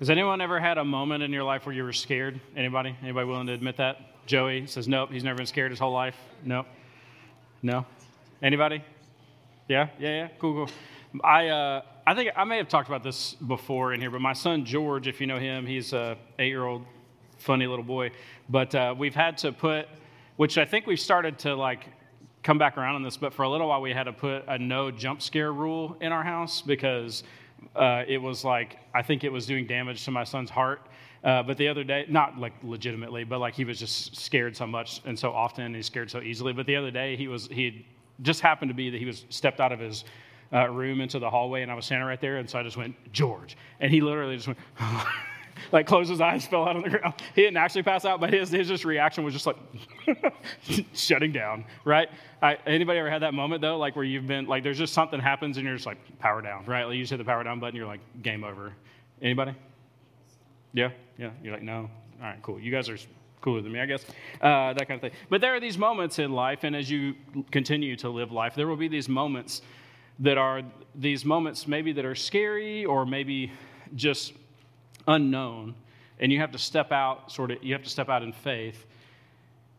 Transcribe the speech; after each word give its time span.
Has 0.00 0.10
anyone 0.10 0.40
ever 0.40 0.58
had 0.58 0.76
a 0.76 0.84
moment 0.84 1.22
in 1.22 1.32
your 1.32 1.44
life 1.44 1.66
where 1.66 1.74
you 1.74 1.84
were 1.84 1.92
scared? 1.92 2.40
Anybody? 2.56 2.96
Anybody 3.00 3.28
willing 3.28 3.46
to 3.46 3.52
admit 3.52 3.76
that? 3.76 4.26
Joey 4.26 4.66
says 4.66 4.88
nope. 4.88 5.12
He's 5.12 5.22
never 5.22 5.36
been 5.36 5.46
scared 5.46 5.70
his 5.70 5.78
whole 5.78 5.92
life. 5.92 6.16
Nope. 6.42 6.66
No. 7.62 7.86
Anybody? 8.42 8.82
Yeah. 9.68 9.88
Yeah. 10.00 10.08
Yeah. 10.08 10.28
Cool. 10.40 10.66
Cool. 10.66 11.20
I 11.22 11.46
uh, 11.46 11.82
I 12.08 12.14
think 12.16 12.32
I 12.34 12.42
may 12.42 12.56
have 12.56 12.68
talked 12.68 12.88
about 12.88 13.04
this 13.04 13.34
before 13.34 13.94
in 13.94 14.00
here, 14.00 14.10
but 14.10 14.20
my 14.20 14.32
son 14.32 14.64
George, 14.64 15.06
if 15.06 15.20
you 15.20 15.28
know 15.28 15.38
him, 15.38 15.64
he's 15.64 15.92
a 15.92 16.16
eight-year-old, 16.40 16.84
funny 17.38 17.68
little 17.68 17.84
boy. 17.84 18.10
But 18.48 18.74
uh, 18.74 18.96
we've 18.98 19.14
had 19.14 19.38
to 19.38 19.52
put, 19.52 19.86
which 20.36 20.58
I 20.58 20.64
think 20.64 20.88
we've 20.88 20.98
started 20.98 21.38
to 21.40 21.54
like 21.54 21.86
come 22.42 22.58
back 22.58 22.76
around 22.76 22.96
on 22.96 23.04
this, 23.04 23.16
but 23.16 23.32
for 23.32 23.44
a 23.44 23.48
little 23.48 23.68
while 23.68 23.80
we 23.80 23.92
had 23.92 24.04
to 24.04 24.12
put 24.12 24.44
a 24.48 24.58
no 24.58 24.90
jump 24.90 25.22
scare 25.22 25.52
rule 25.52 25.96
in 26.00 26.10
our 26.10 26.24
house 26.24 26.62
because 26.62 27.22
uh, 27.74 28.04
it 28.06 28.18
was 28.18 28.44
like 28.44 28.78
I 28.94 29.02
think 29.02 29.24
it 29.24 29.32
was 29.32 29.46
doing 29.46 29.66
damage 29.66 30.04
to 30.04 30.10
my 30.10 30.24
son's 30.24 30.50
heart. 30.50 30.88
Uh, 31.22 31.42
but 31.42 31.56
the 31.56 31.66
other 31.66 31.84
day, 31.84 32.04
not 32.08 32.38
like 32.38 32.52
legitimately, 32.62 33.24
but 33.24 33.38
like 33.38 33.54
he 33.54 33.64
was 33.64 33.78
just 33.78 34.14
scared 34.14 34.54
so 34.54 34.66
much 34.66 35.00
and 35.06 35.18
so 35.18 35.32
often, 35.32 35.64
and 35.64 35.74
he's 35.74 35.86
scared 35.86 36.10
so 36.10 36.20
easily. 36.20 36.52
But 36.52 36.66
the 36.66 36.76
other 36.76 36.90
day, 36.90 37.16
he 37.16 37.28
was 37.28 37.48
he 37.48 37.86
just 38.20 38.40
happened 38.40 38.68
to 38.68 38.74
be 38.74 38.90
that 38.90 38.98
he 38.98 39.06
was 39.06 39.24
stepped 39.30 39.58
out 39.58 39.72
of 39.72 39.80
his 39.80 40.04
uh, 40.52 40.68
room 40.68 41.00
into 41.00 41.18
the 41.18 41.30
hallway, 41.30 41.62
and 41.62 41.72
I 41.72 41.74
was 41.74 41.86
standing 41.86 42.06
right 42.06 42.20
there, 42.20 42.36
and 42.36 42.48
so 42.48 42.58
I 42.58 42.62
just 42.62 42.76
went 42.76 42.94
George, 43.12 43.56
and 43.80 43.90
he 43.90 44.00
literally 44.00 44.36
just 44.36 44.48
went. 44.48 44.58
like 45.72 45.86
closed 45.86 46.10
his 46.10 46.20
eyes, 46.20 46.46
fell 46.46 46.68
out 46.68 46.76
on 46.76 46.82
the 46.82 46.90
ground. 46.90 47.14
He 47.34 47.42
didn't 47.42 47.56
actually 47.56 47.82
pass 47.82 48.04
out, 48.04 48.20
but 48.20 48.32
his, 48.32 48.50
his 48.50 48.68
just 48.68 48.84
reaction 48.84 49.24
was 49.24 49.34
just 49.34 49.46
like 49.46 49.56
shutting 50.92 51.32
down, 51.32 51.64
right? 51.84 52.08
I, 52.42 52.58
anybody 52.66 52.98
ever 52.98 53.10
had 53.10 53.22
that 53.22 53.34
moment 53.34 53.62
though, 53.62 53.78
like 53.78 53.96
where 53.96 54.04
you've 54.04 54.26
been, 54.26 54.46
like 54.46 54.62
there's 54.62 54.78
just 54.78 54.92
something 54.92 55.20
happens 55.20 55.56
and 55.56 55.66
you're 55.66 55.76
just 55.76 55.86
like 55.86 55.98
power 56.18 56.42
down, 56.42 56.64
right? 56.66 56.84
Like 56.84 56.96
you 56.96 57.02
just 57.02 57.10
hit 57.10 57.18
the 57.18 57.24
power 57.24 57.42
down 57.42 57.60
button, 57.60 57.76
you're 57.76 57.86
like 57.86 58.00
game 58.22 58.44
over. 58.44 58.72
Anybody? 59.22 59.54
Yeah, 60.72 60.90
yeah. 61.18 61.30
You're 61.42 61.54
like 61.54 61.62
no. 61.62 61.88
All 62.20 62.30
right, 62.30 62.38
cool. 62.42 62.60
You 62.60 62.70
guys 62.70 62.88
are 62.88 62.96
cooler 63.40 63.60
than 63.60 63.72
me, 63.72 63.80
I 63.80 63.86
guess. 63.86 64.04
Uh, 64.40 64.72
that 64.72 64.88
kind 64.88 64.92
of 64.92 65.00
thing. 65.00 65.12
But 65.28 65.40
there 65.40 65.54
are 65.54 65.60
these 65.60 65.78
moments 65.78 66.18
in 66.18 66.32
life, 66.32 66.64
and 66.64 66.74
as 66.74 66.90
you 66.90 67.14
continue 67.50 67.94
to 67.96 68.08
live 68.08 68.32
life, 68.32 68.54
there 68.54 68.66
will 68.66 68.76
be 68.76 68.88
these 68.88 69.08
moments 69.08 69.62
that 70.20 70.38
are 70.38 70.62
these 70.94 71.24
moments 71.24 71.66
maybe 71.66 71.92
that 71.92 72.04
are 72.04 72.14
scary 72.14 72.84
or 72.84 73.04
maybe 73.04 73.52
just 73.94 74.32
unknown 75.06 75.74
and 76.18 76.32
you 76.32 76.38
have 76.40 76.52
to 76.52 76.58
step 76.58 76.92
out 76.92 77.30
sort 77.30 77.50
of 77.50 77.62
you 77.62 77.72
have 77.72 77.82
to 77.82 77.90
step 77.90 78.08
out 78.08 78.22
in 78.22 78.32
faith. 78.32 78.86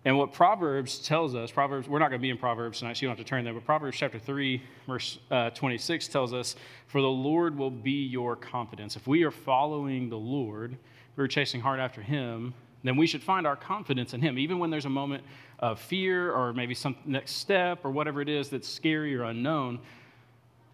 And 0.04 0.20
what 0.20 0.34
proverbs 0.34 1.00
tells 1.00 1.34
us 1.34 1.50
proverbs 1.50 1.88
we're 1.88 2.00
not 2.00 2.10
going 2.10 2.20
to 2.20 2.24
be 2.24 2.30
in 2.30 2.38
proverbs 2.38 2.80
tonight 2.80 2.98
so 2.98 3.02
you 3.02 3.08
don't 3.08 3.18
have 3.18 3.26
to 3.26 3.30
turn 3.30 3.44
there 3.44 3.54
but 3.54 3.66
proverbs 3.66 3.98
chapter 3.98 4.20
3 4.20 4.62
verse 4.88 5.20
uh, 5.32 5.50
26 5.52 6.08
tells 6.08 6.34
us 6.34 6.56
for 6.88 7.02
the 7.02 7.08
lord 7.08 7.58
will 7.58 7.72
be 7.72 8.06
your 8.06 8.36
confidence. 8.36 8.96
If 8.96 9.08
we 9.08 9.24
are 9.24 9.32
following 9.32 10.10
the 10.10 10.18
lord 10.18 10.78
we're 11.16 11.28
chasing 11.28 11.62
hard 11.62 11.80
after 11.80 12.02
him 12.02 12.54
then 12.84 12.98
we 12.98 13.08
should 13.08 13.24
find 13.24 13.48
our 13.48 13.56
confidence 13.56 14.14
in 14.14 14.22
him 14.22 14.38
even 14.38 14.60
when 14.60 14.70
there's 14.70 14.86
a 14.86 14.90
moment 14.90 15.24
of 15.60 15.80
fear 15.80 16.32
or 16.32 16.54
maybe 16.54 16.76
some 16.76 16.96
next 17.06 17.38
step 17.38 17.84
or 17.84 17.90
whatever 17.90 18.22
it 18.22 18.30
is 18.30 18.50
that's 18.50 18.68
scary 18.68 19.16
or 19.16 19.24
unknown 19.24 19.80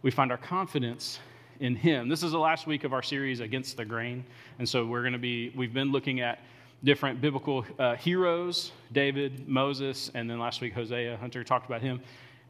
we 0.02 0.12
find 0.12 0.32
our 0.32 0.38
confidence 0.38 1.20
in 1.62 1.76
him. 1.76 2.10
This 2.10 2.24
is 2.24 2.32
the 2.32 2.40
last 2.40 2.66
week 2.66 2.84
of 2.84 2.92
our 2.92 3.04
series 3.04 3.40
against 3.40 3.78
the 3.78 3.86
grain, 3.86 4.26
and 4.58 4.68
so 4.68 4.84
we're 4.86 5.02
going 5.02 5.14
to 5.14 5.20
be 5.20 5.54
we've 5.56 5.74
been 5.74 5.92
looking 5.92 6.20
at 6.20 6.40
different 6.84 7.22
biblical 7.22 7.64
uh, 7.78 7.96
heroes, 7.96 8.72
David, 8.92 9.48
Moses, 9.48 10.10
and 10.16 10.28
then 10.28 10.40
last 10.40 10.60
week 10.60 10.74
Hosea. 10.74 11.18
Hunter 11.18 11.44
talked 11.44 11.68
about 11.68 11.82
him 11.82 12.02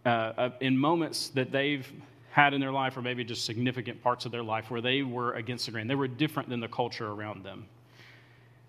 uh, 0.05 0.09
uh, 0.09 0.49
in 0.61 0.77
moments 0.77 1.27
that 1.29 1.51
they've 1.51 1.85
had 2.31 2.53
in 2.53 2.61
their 2.61 2.71
life, 2.71 2.95
or 2.95 3.01
maybe 3.01 3.25
just 3.25 3.43
significant 3.43 4.01
parts 4.01 4.25
of 4.25 4.31
their 4.31 4.43
life 4.43 4.71
where 4.71 4.79
they 4.79 5.03
were 5.03 5.33
against 5.33 5.65
the 5.65 5.73
grain. 5.73 5.87
They 5.87 5.95
were 5.95 6.07
different 6.07 6.47
than 6.47 6.61
the 6.61 6.69
culture 6.69 7.09
around 7.09 7.43
them. 7.43 7.65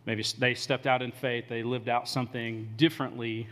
Maybe 0.06 0.24
they 0.38 0.54
stepped 0.54 0.88
out 0.88 1.00
in 1.02 1.12
faith. 1.12 1.44
They 1.48 1.62
lived 1.62 1.88
out 1.88 2.08
something 2.08 2.68
differently 2.76 3.46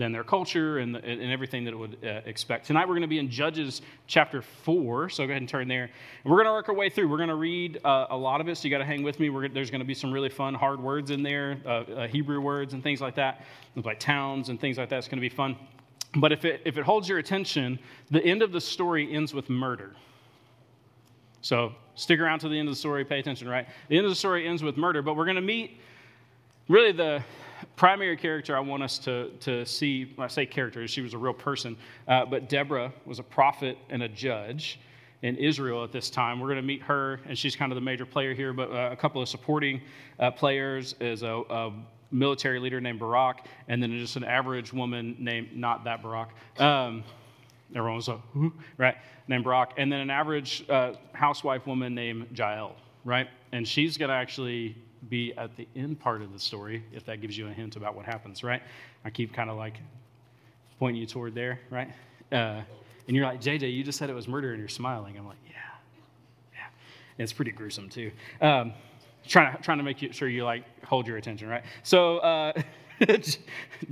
than 0.00 0.12
their 0.12 0.24
culture 0.24 0.78
and, 0.78 0.96
and 0.96 1.30
everything 1.30 1.62
that 1.62 1.74
it 1.74 1.76
would 1.76 1.98
uh, 2.02 2.22
expect. 2.24 2.66
Tonight 2.66 2.88
we're 2.88 2.94
going 2.94 3.02
to 3.02 3.06
be 3.06 3.18
in 3.18 3.30
Judges 3.30 3.82
chapter 4.06 4.40
4, 4.40 5.10
so 5.10 5.26
go 5.26 5.30
ahead 5.30 5.42
and 5.42 5.48
turn 5.48 5.68
there. 5.68 5.90
We're 6.24 6.36
going 6.36 6.46
to 6.46 6.52
work 6.52 6.70
our 6.70 6.74
way 6.74 6.88
through. 6.88 7.08
We're 7.08 7.18
going 7.18 7.28
to 7.28 7.34
read 7.34 7.78
uh, 7.84 8.06
a 8.08 8.16
lot 8.16 8.40
of 8.40 8.48
it, 8.48 8.56
so 8.56 8.66
you 8.66 8.70
got 8.70 8.78
to 8.78 8.86
hang 8.86 9.02
with 9.02 9.20
me. 9.20 9.28
We're, 9.28 9.48
there's 9.48 9.70
going 9.70 9.82
to 9.82 9.86
be 9.86 9.92
some 9.92 10.10
really 10.10 10.30
fun, 10.30 10.54
hard 10.54 10.80
words 10.80 11.10
in 11.10 11.22
there, 11.22 11.58
uh, 11.66 11.68
uh, 11.68 12.08
Hebrew 12.08 12.40
words 12.40 12.72
and 12.72 12.82
things 12.82 13.02
like 13.02 13.14
that, 13.16 13.44
like 13.76 14.00
towns 14.00 14.48
and 14.48 14.58
things 14.58 14.78
like 14.78 14.88
that. 14.88 14.96
It's 14.96 15.06
going 15.06 15.18
to 15.18 15.28
be 15.28 15.28
fun. 15.28 15.54
But 16.16 16.32
if 16.32 16.46
it, 16.46 16.62
if 16.64 16.78
it 16.78 16.84
holds 16.84 17.06
your 17.06 17.18
attention, 17.18 17.78
the 18.10 18.24
end 18.24 18.40
of 18.40 18.52
the 18.52 18.60
story 18.60 19.12
ends 19.12 19.34
with 19.34 19.50
murder. 19.50 19.94
So 21.42 21.72
stick 21.94 22.20
around 22.20 22.38
to 22.38 22.48
the 22.48 22.58
end 22.58 22.68
of 22.68 22.74
the 22.74 22.80
story, 22.80 23.04
pay 23.04 23.18
attention, 23.18 23.50
right? 23.50 23.68
The 23.90 23.98
end 23.98 24.06
of 24.06 24.10
the 24.10 24.16
story 24.16 24.48
ends 24.48 24.62
with 24.62 24.78
murder, 24.78 25.02
but 25.02 25.14
we're 25.14 25.26
going 25.26 25.36
to 25.36 25.42
meet 25.42 25.78
really 26.68 26.92
the 26.92 27.22
primary 27.76 28.16
character 28.16 28.56
I 28.56 28.60
want 28.60 28.82
us 28.82 28.98
to, 29.00 29.30
to 29.40 29.64
see, 29.64 30.12
when 30.14 30.24
I 30.24 30.28
say 30.28 30.46
character, 30.46 30.86
she 30.88 31.00
was 31.00 31.14
a 31.14 31.18
real 31.18 31.32
person, 31.32 31.76
uh, 32.08 32.24
but 32.24 32.48
Deborah 32.48 32.92
was 33.04 33.18
a 33.18 33.22
prophet 33.22 33.78
and 33.88 34.02
a 34.02 34.08
judge 34.08 34.80
in 35.22 35.36
Israel 35.36 35.84
at 35.84 35.92
this 35.92 36.10
time. 36.10 36.40
We're 36.40 36.48
going 36.48 36.56
to 36.56 36.62
meet 36.62 36.82
her, 36.82 37.20
and 37.26 37.36
she's 37.36 37.54
kind 37.54 37.72
of 37.72 37.76
the 37.76 37.82
major 37.82 38.06
player 38.06 38.34
here, 38.34 38.52
but 38.52 38.70
uh, 38.70 38.90
a 38.92 38.96
couple 38.96 39.20
of 39.20 39.28
supporting 39.28 39.80
uh, 40.18 40.30
players 40.30 40.94
is 41.00 41.22
a, 41.22 41.42
a, 41.50 41.72
military 42.12 42.58
leader 42.58 42.80
named 42.80 42.98
Barak, 42.98 43.46
and 43.68 43.80
then 43.80 43.96
just 43.96 44.16
an 44.16 44.24
average 44.24 44.72
woman 44.72 45.14
named, 45.20 45.56
not 45.56 45.84
that 45.84 46.02
Barak. 46.02 46.30
Um, 46.58 47.04
everyone 47.72 47.94
was 47.94 48.08
like, 48.08 48.20
right, 48.78 48.96
named 49.28 49.44
Barak, 49.44 49.74
and 49.76 49.92
then 49.92 50.00
an 50.00 50.10
average 50.10 50.68
uh, 50.68 50.94
housewife 51.12 51.68
woman 51.68 51.94
named 51.94 52.26
Jael, 52.36 52.74
right? 53.04 53.28
And 53.52 53.66
she's 53.66 53.96
going 53.96 54.08
to 54.08 54.14
actually 54.14 54.76
be 55.08 55.32
at 55.36 55.56
the 55.56 55.66
end 55.74 55.98
part 55.98 56.22
of 56.22 56.32
the 56.32 56.38
story, 56.38 56.84
if 56.92 57.04
that 57.06 57.20
gives 57.20 57.36
you 57.36 57.48
a 57.48 57.52
hint 57.52 57.76
about 57.76 57.94
what 57.94 58.04
happens, 58.04 58.44
right? 58.44 58.62
I 59.04 59.10
keep 59.10 59.32
kind 59.32 59.50
of 59.50 59.56
like 59.56 59.76
pointing 60.78 61.00
you 61.00 61.06
toward 61.06 61.34
there, 61.34 61.60
right? 61.70 61.88
Uh, 62.30 62.62
and 63.06 63.16
you're 63.16 63.24
like, 63.24 63.40
JJ, 63.40 63.74
you 63.74 63.82
just 63.82 63.98
said 63.98 64.10
it 64.10 64.14
was 64.14 64.28
murder, 64.28 64.50
and 64.50 64.58
you're 64.58 64.68
smiling. 64.68 65.16
I'm 65.16 65.26
like, 65.26 65.38
yeah, 65.46 65.52
yeah. 66.52 66.58
And 67.18 67.24
it's 67.24 67.32
pretty 67.32 67.50
gruesome 67.50 67.88
too. 67.88 68.10
Um, 68.40 68.72
trying 69.26 69.56
to 69.56 69.62
trying 69.62 69.78
to 69.78 69.84
make 69.84 70.12
sure 70.12 70.28
you 70.28 70.44
like 70.44 70.64
hold 70.84 71.06
your 71.06 71.16
attention, 71.16 71.48
right? 71.48 71.64
So. 71.82 72.18
Uh, 72.18 72.52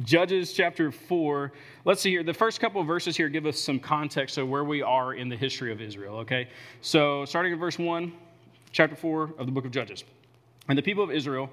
Judges 0.05 0.53
chapter 0.53 0.93
4. 0.93 1.53
Let's 1.87 2.03
see 2.03 2.11
here. 2.11 2.23
The 2.23 2.35
first 2.35 2.61
couple 2.61 2.83
verses 2.85 3.17
here 3.17 3.31
give 3.31 3.47
us 3.47 3.59
some 3.59 3.81
context 3.81 4.37
of 4.37 4.49
where 4.49 4.65
we 4.65 4.83
are 4.83 5.15
in 5.15 5.31
the 5.31 5.37
history 5.37 5.73
of 5.73 5.81
Israel, 5.81 6.17
okay? 6.19 6.49
So, 6.83 7.25
starting 7.25 7.55
in 7.55 7.59
verse 7.59 7.79
1, 7.79 8.13
chapter 8.71 8.97
4 8.97 9.35
of 9.39 9.47
the 9.47 9.53
book 9.53 9.65
of 9.65 9.71
Judges. 9.71 10.05
And 10.69 10.77
the 10.77 10.83
people 10.83 11.03
of 11.03 11.11
Israel 11.11 11.51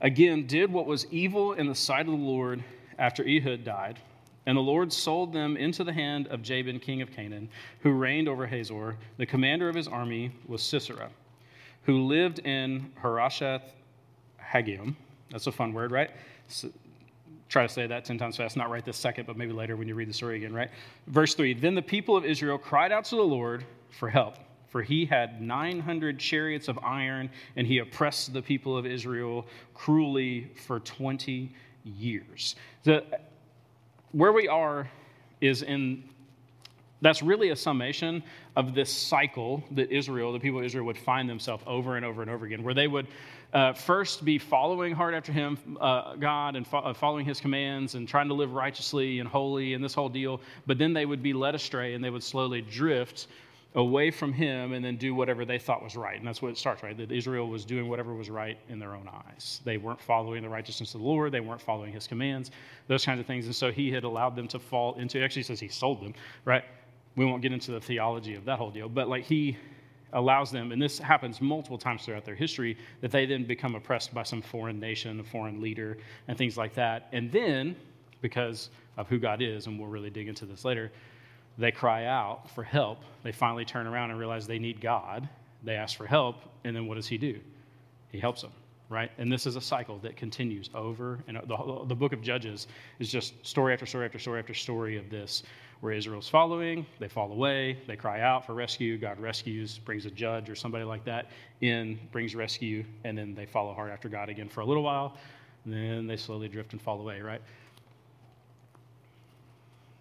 again 0.00 0.46
did 0.46 0.72
what 0.72 0.86
was 0.86 1.06
evil 1.10 1.54
in 1.54 1.66
the 1.66 1.74
sight 1.74 2.06
of 2.06 2.12
the 2.12 2.24
Lord 2.24 2.62
after 2.98 3.24
Ehud 3.26 3.64
died. 3.64 3.98
And 4.46 4.56
the 4.56 4.62
Lord 4.62 4.92
sold 4.92 5.32
them 5.32 5.56
into 5.56 5.84
the 5.84 5.92
hand 5.92 6.28
of 6.28 6.42
Jabin, 6.42 6.78
king 6.78 7.00
of 7.00 7.10
Canaan, 7.10 7.48
who 7.80 7.92
reigned 7.92 8.28
over 8.28 8.46
Hazor. 8.46 8.96
The 9.16 9.26
commander 9.26 9.68
of 9.68 9.74
his 9.74 9.88
army 9.88 10.32
was 10.46 10.62
Sisera, 10.62 11.08
who 11.84 12.04
lived 12.04 12.40
in 12.40 12.92
Harosheth 13.02 13.72
Hagoyim. 14.38 14.94
That's 15.30 15.46
a 15.46 15.52
fun 15.52 15.72
word, 15.72 15.90
right? 15.90 16.10
So, 16.48 16.68
try 17.48 17.66
to 17.66 17.72
say 17.72 17.86
that 17.86 18.04
10 18.04 18.18
times 18.18 18.36
fast, 18.36 18.56
not 18.56 18.68
right 18.70 18.84
this 18.84 18.98
second, 18.98 19.26
but 19.26 19.36
maybe 19.36 19.52
later 19.52 19.76
when 19.76 19.88
you 19.88 19.94
read 19.94 20.10
the 20.10 20.14
story 20.14 20.36
again, 20.36 20.52
right? 20.52 20.70
Verse 21.06 21.34
3 21.34 21.54
Then 21.54 21.74
the 21.74 21.82
people 21.82 22.14
of 22.14 22.26
Israel 22.26 22.58
cried 22.58 22.92
out 22.92 23.04
to 23.06 23.16
the 23.16 23.22
Lord 23.22 23.64
for 23.90 24.10
help 24.10 24.36
for 24.74 24.82
he 24.82 25.06
had 25.06 25.40
900 25.40 26.18
chariots 26.18 26.66
of 26.66 26.76
iron, 26.80 27.30
and 27.54 27.64
he 27.64 27.78
oppressed 27.78 28.32
the 28.32 28.42
people 28.42 28.76
of 28.76 28.84
Israel 28.84 29.46
cruelly 29.72 30.50
for 30.66 30.80
20 30.80 31.48
years. 31.84 32.56
The, 32.82 33.04
where 34.10 34.32
we 34.32 34.48
are 34.48 34.90
is 35.40 35.62
in 35.62 36.02
that's 37.02 37.22
really 37.22 37.50
a 37.50 37.56
summation 37.56 38.24
of 38.56 38.74
this 38.74 38.92
cycle 38.92 39.62
that 39.72 39.92
Israel, 39.92 40.32
the 40.32 40.40
people 40.40 40.58
of 40.58 40.64
Israel, 40.64 40.86
would 40.86 40.98
find 40.98 41.28
themselves 41.28 41.62
over 41.68 41.96
and 41.96 42.04
over 42.04 42.22
and 42.22 42.30
over 42.30 42.44
again, 42.44 42.64
where 42.64 42.74
they 42.74 42.88
would 42.88 43.06
uh, 43.52 43.74
first 43.74 44.24
be 44.24 44.38
following 44.38 44.92
hard 44.92 45.14
after 45.14 45.30
Him, 45.30 45.56
uh, 45.80 46.16
God, 46.16 46.56
and 46.56 46.66
fo- 46.66 46.78
uh, 46.78 46.94
following 46.94 47.24
His 47.24 47.40
commands 47.40 47.94
and 47.94 48.08
trying 48.08 48.26
to 48.26 48.34
live 48.34 48.54
righteously 48.54 49.20
and 49.20 49.28
holy 49.28 49.74
and 49.74 49.84
this 49.84 49.94
whole 49.94 50.08
deal, 50.08 50.40
but 50.66 50.78
then 50.78 50.92
they 50.92 51.06
would 51.06 51.22
be 51.22 51.32
led 51.32 51.54
astray 51.54 51.94
and 51.94 52.02
they 52.02 52.10
would 52.10 52.24
slowly 52.24 52.60
drift 52.60 53.28
away 53.74 54.10
from 54.10 54.32
him 54.32 54.72
and 54.72 54.84
then 54.84 54.96
do 54.96 55.14
whatever 55.14 55.44
they 55.44 55.58
thought 55.58 55.82
was 55.82 55.96
right. 55.96 56.16
And 56.16 56.26
that's 56.26 56.40
what 56.40 56.50
it 56.50 56.58
starts, 56.58 56.82
right? 56.82 56.96
That 56.96 57.10
Israel 57.10 57.48
was 57.48 57.64
doing 57.64 57.88
whatever 57.88 58.14
was 58.14 58.30
right 58.30 58.56
in 58.68 58.78
their 58.78 58.94
own 58.94 59.08
eyes. 59.08 59.60
They 59.64 59.78
weren't 59.78 60.00
following 60.00 60.42
the 60.42 60.48
righteousness 60.48 60.94
of 60.94 61.00
the 61.00 61.06
Lord, 61.06 61.32
they 61.32 61.40
weren't 61.40 61.60
following 61.60 61.92
his 61.92 62.06
commands, 62.06 62.52
those 62.86 63.04
kinds 63.04 63.18
of 63.18 63.26
things. 63.26 63.46
And 63.46 63.54
so 63.54 63.72
he 63.72 63.90
had 63.90 64.04
allowed 64.04 64.36
them 64.36 64.46
to 64.48 64.60
fall 64.60 64.94
into, 64.94 65.22
actually 65.22 65.42
says 65.42 65.58
he 65.58 65.68
sold 65.68 66.00
them, 66.00 66.14
right? 66.44 66.64
We 67.16 67.24
won't 67.24 67.42
get 67.42 67.52
into 67.52 67.72
the 67.72 67.80
theology 67.80 68.34
of 68.34 68.44
that 68.44 68.58
whole 68.58 68.70
deal, 68.70 68.88
but 68.88 69.08
like 69.08 69.24
he 69.24 69.56
allows 70.12 70.52
them, 70.52 70.70
and 70.70 70.80
this 70.80 70.98
happens 70.98 71.40
multiple 71.40 71.78
times 71.78 72.04
throughout 72.04 72.24
their 72.24 72.36
history, 72.36 72.78
that 73.00 73.10
they 73.10 73.26
then 73.26 73.44
become 73.44 73.74
oppressed 73.74 74.14
by 74.14 74.22
some 74.22 74.40
foreign 74.40 74.78
nation, 74.78 75.18
a 75.18 75.24
foreign 75.24 75.60
leader, 75.60 75.98
and 76.28 76.38
things 76.38 76.56
like 76.56 76.74
that. 76.74 77.08
And 77.12 77.30
then, 77.32 77.74
because 78.20 78.70
of 78.96 79.08
who 79.08 79.18
God 79.18 79.42
is, 79.42 79.66
and 79.66 79.78
we'll 79.78 79.88
really 79.88 80.10
dig 80.10 80.28
into 80.28 80.46
this 80.46 80.64
later, 80.64 80.92
they 81.58 81.70
cry 81.70 82.06
out 82.06 82.50
for 82.50 82.62
help. 82.62 82.98
They 83.22 83.32
finally 83.32 83.64
turn 83.64 83.86
around 83.86 84.10
and 84.10 84.18
realize 84.18 84.46
they 84.46 84.58
need 84.58 84.80
God. 84.80 85.28
They 85.62 85.74
ask 85.76 85.96
for 85.96 86.06
help, 86.06 86.36
and 86.64 86.74
then 86.74 86.86
what 86.86 86.96
does 86.96 87.06
He 87.06 87.18
do? 87.18 87.40
he 88.14 88.20
helps 88.20 88.42
them, 88.42 88.52
right? 88.88 89.10
And 89.18 89.30
this 89.30 89.44
is 89.44 89.56
a 89.56 89.60
cycle 89.60 89.98
that 89.98 90.16
continues 90.16 90.70
over 90.72 91.18
and 91.26 91.36
the, 91.36 91.84
the 91.88 91.96
book 91.96 92.12
of 92.12 92.22
Judges 92.22 92.68
is 93.00 93.10
just 93.10 93.34
story 93.44 93.72
after 93.72 93.86
story 93.86 94.06
after 94.06 94.20
story 94.20 94.38
after 94.38 94.54
story 94.54 94.96
of 94.96 95.10
this, 95.10 95.42
where 95.80 95.92
Israel's 95.92 96.28
following, 96.28 96.86
they 97.00 97.08
fall 97.08 97.32
away, 97.32 97.76
they 97.88 97.96
cry 97.96 98.20
out 98.20 98.46
for 98.46 98.54
rescue, 98.54 98.96
God 98.98 99.18
rescues, 99.18 99.78
brings 99.78 100.06
a 100.06 100.12
judge 100.12 100.48
or 100.48 100.54
somebody 100.54 100.84
like 100.84 101.04
that 101.06 101.26
in, 101.60 101.98
brings 102.12 102.36
rescue, 102.36 102.84
and 103.02 103.18
then 103.18 103.34
they 103.34 103.46
follow 103.46 103.74
hard 103.74 103.90
after 103.90 104.08
God 104.08 104.28
again 104.28 104.48
for 104.48 104.60
a 104.60 104.64
little 104.64 104.84
while, 104.84 105.16
then 105.66 106.06
they 106.06 106.16
slowly 106.16 106.46
drift 106.46 106.72
and 106.72 106.80
fall 106.80 107.00
away, 107.00 107.20
right? 107.20 107.42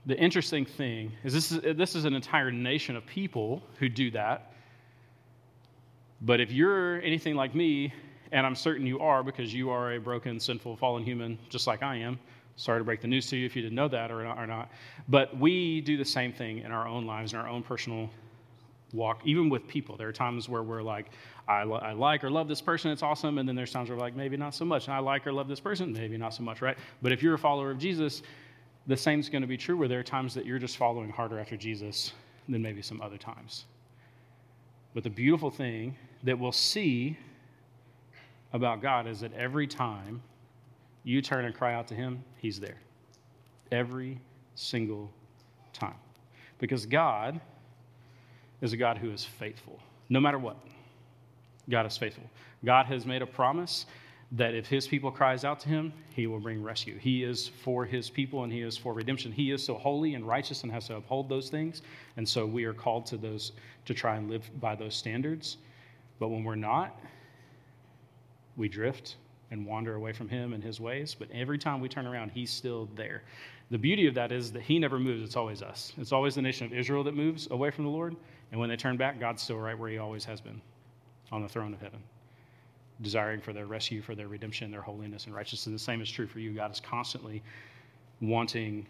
The 0.05 0.17
interesting 0.17 0.65
thing 0.65 1.11
is 1.23 1.33
this 1.33 1.51
is, 1.51 1.77
this 1.77 1.95
is 1.95 2.05
an 2.05 2.13
entire 2.13 2.51
nation 2.51 2.95
of 2.95 3.05
people 3.05 3.63
who 3.79 3.87
do 3.87 4.11
that. 4.11 4.53
But 6.21 6.39
if 6.39 6.51
you're 6.51 7.01
anything 7.01 7.35
like 7.35 7.55
me, 7.55 7.93
and 8.31 8.45
I'm 8.45 8.55
certain 8.55 8.85
you 8.85 8.99
are 8.99 9.23
because 9.23 9.53
you 9.53 9.69
are 9.69 9.93
a 9.93 9.99
broken, 9.99 10.39
sinful, 10.39 10.77
fallen 10.77 11.03
human 11.03 11.37
just 11.49 11.67
like 11.67 11.83
I 11.83 11.97
am, 11.97 12.19
Sorry 12.55 12.79
to 12.79 12.83
break 12.83 13.01
the 13.01 13.07
news 13.07 13.27
to 13.29 13.37
you 13.37 13.45
if 13.45 13.55
you 13.55 13.61
didn't 13.61 13.75
know 13.75 13.87
that 13.87 14.11
or 14.11 14.23
not, 14.23 14.37
or 14.37 14.45
not. 14.45 14.69
But 15.09 15.37
we 15.37 15.81
do 15.81 15.97
the 15.97 16.05
same 16.05 16.31
thing 16.31 16.59
in 16.59 16.71
our 16.71 16.87
own 16.87 17.05
lives, 17.05 17.33
in 17.33 17.39
our 17.39 17.47
own 17.47 17.63
personal 17.63 18.09
walk, 18.93 19.21
even 19.25 19.49
with 19.49 19.67
people. 19.67 19.97
There 19.97 20.07
are 20.07 20.13
times 20.13 20.47
where 20.47 20.61
we're 20.61 20.83
like, 20.83 21.07
I, 21.47 21.61
I, 21.61 21.93
like 21.93 22.23
or 22.23 22.29
love 22.29 22.47
this 22.47 22.61
person, 22.61 22.91
it's 22.91 23.01
awesome. 23.01 23.39
And 23.39 23.49
then 23.49 23.55
there's 23.55 23.71
times 23.71 23.89
where 23.89 23.97
we're 23.97 24.03
like, 24.03 24.15
maybe 24.15 24.37
not 24.37 24.53
so 24.53 24.65
much. 24.65 24.85
And 24.85 24.93
I 24.93 24.99
like 24.99 25.25
or 25.25 25.33
love 25.33 25.47
this 25.47 25.59
person, 25.59 25.93
maybe 25.93 26.15
not 26.15 26.33
so 26.33 26.43
much, 26.43 26.61
right? 26.61 26.77
But 27.01 27.11
if 27.11 27.23
you're 27.23 27.33
a 27.33 27.39
follower 27.39 27.71
of 27.71 27.79
Jesus, 27.79 28.21
the 28.87 28.97
same 28.97 29.19
is 29.19 29.29
going 29.29 29.41
to 29.41 29.47
be 29.47 29.57
true 29.57 29.77
where 29.77 29.87
there 29.87 29.99
are 29.99 30.03
times 30.03 30.33
that 30.33 30.45
you're 30.45 30.59
just 30.59 30.77
following 30.77 31.09
harder 31.09 31.39
after 31.39 31.55
Jesus 31.55 32.13
than 32.49 32.61
maybe 32.61 32.81
some 32.81 33.01
other 33.01 33.17
times. 33.17 33.65
But 34.93 35.03
the 35.03 35.09
beautiful 35.09 35.49
thing 35.49 35.95
that 36.23 36.37
we'll 36.37 36.51
see 36.51 37.17
about 38.51 38.81
God 38.81 39.07
is 39.07 39.19
that 39.21 39.33
every 39.33 39.67
time 39.67 40.21
you 41.03 41.21
turn 41.21 41.45
and 41.45 41.55
cry 41.55 41.73
out 41.73 41.87
to 41.87 41.95
him, 41.95 42.23
he's 42.37 42.59
there. 42.59 42.77
Every 43.71 44.19
single 44.55 45.09
time. 45.73 45.95
Because 46.59 46.85
God 46.85 47.41
is 48.61 48.73
a 48.73 48.77
God 48.77 48.97
who 48.97 49.11
is 49.11 49.25
faithful, 49.25 49.79
no 50.09 50.19
matter 50.19 50.37
what. 50.37 50.57
God 51.69 51.85
is 51.85 51.97
faithful. 51.97 52.29
God 52.63 52.85
has 52.85 53.05
made 53.05 53.21
a 53.21 53.25
promise 53.25 53.85
that 54.33 54.55
if 54.55 54.67
his 54.67 54.87
people 54.87 55.11
cries 55.11 55.45
out 55.45 55.59
to 55.61 55.69
him, 55.69 55.93
he 56.09 56.27
will 56.27 56.39
bring 56.39 56.61
rescue. 56.63 56.97
He 56.97 57.23
is 57.23 57.47
for 57.47 57.85
his 57.85 58.09
people 58.09 58.43
and 58.43 58.51
he 58.51 58.61
is 58.61 58.75
for 58.75 58.93
redemption. 58.93 59.31
He 59.31 59.51
is 59.51 59.63
so 59.63 59.75
holy 59.75 60.15
and 60.15 60.27
righteous 60.27 60.63
and 60.63 60.71
has 60.71 60.87
to 60.87 60.95
uphold 60.95 61.29
those 61.29 61.49
things. 61.49 61.83
And 62.17 62.27
so 62.27 62.45
we 62.45 62.65
are 62.65 62.73
called 62.73 63.05
to 63.07 63.17
those 63.17 63.51
to 63.85 63.93
try 63.93 64.15
and 64.15 64.29
live 64.29 64.49
by 64.59 64.75
those 64.75 64.95
standards. 64.95 65.57
But 66.19 66.29
when 66.29 66.43
we're 66.43 66.55
not, 66.55 66.99
we 68.57 68.67
drift 68.67 69.17
and 69.51 69.65
wander 69.67 69.95
away 69.95 70.13
from 70.13 70.27
him 70.27 70.53
and 70.53 70.63
his 70.63 70.79
ways. 70.79 71.15
But 71.17 71.29
every 71.31 71.59
time 71.59 71.79
we 71.79 71.87
turn 71.87 72.07
around, 72.07 72.31
he's 72.31 72.49
still 72.49 72.89
there. 72.95 73.23
The 73.69 73.77
beauty 73.77 74.07
of 74.07 74.15
that 74.15 74.31
is 74.31 74.51
that 74.51 74.63
he 74.63 74.79
never 74.79 74.99
moves, 74.99 75.23
it's 75.23 75.35
always 75.35 75.61
us. 75.61 75.93
It's 75.97 76.11
always 76.11 76.35
the 76.35 76.41
nation 76.41 76.65
of 76.65 76.73
Israel 76.73 77.03
that 77.03 77.15
moves 77.15 77.47
away 77.51 77.69
from 77.69 77.85
the 77.85 77.91
Lord. 77.91 78.15
And 78.51 78.59
when 78.59 78.69
they 78.69 78.75
turn 78.75 78.97
back, 78.97 79.19
God's 79.19 79.43
still 79.43 79.57
right 79.57 79.77
where 79.77 79.89
he 79.89 79.99
always 79.99 80.25
has 80.25 80.41
been 80.41 80.59
on 81.31 81.43
the 81.43 81.47
throne 81.47 81.73
of 81.73 81.81
heaven, 81.81 81.99
desiring 83.01 83.41
for 83.41 83.53
their 83.53 83.65
rescue, 83.65 84.01
for 84.01 84.15
their 84.15 84.27
redemption, 84.27 84.71
their 84.71 84.81
holiness 84.81 85.25
and 85.25 85.35
righteousness. 85.35 85.65
And 85.67 85.75
the 85.75 85.79
same 85.79 86.01
is 86.01 86.09
true 86.09 86.27
for 86.27 86.39
you. 86.39 86.53
God 86.53 86.71
is 86.71 86.79
constantly 86.79 87.41
wanting 88.21 88.85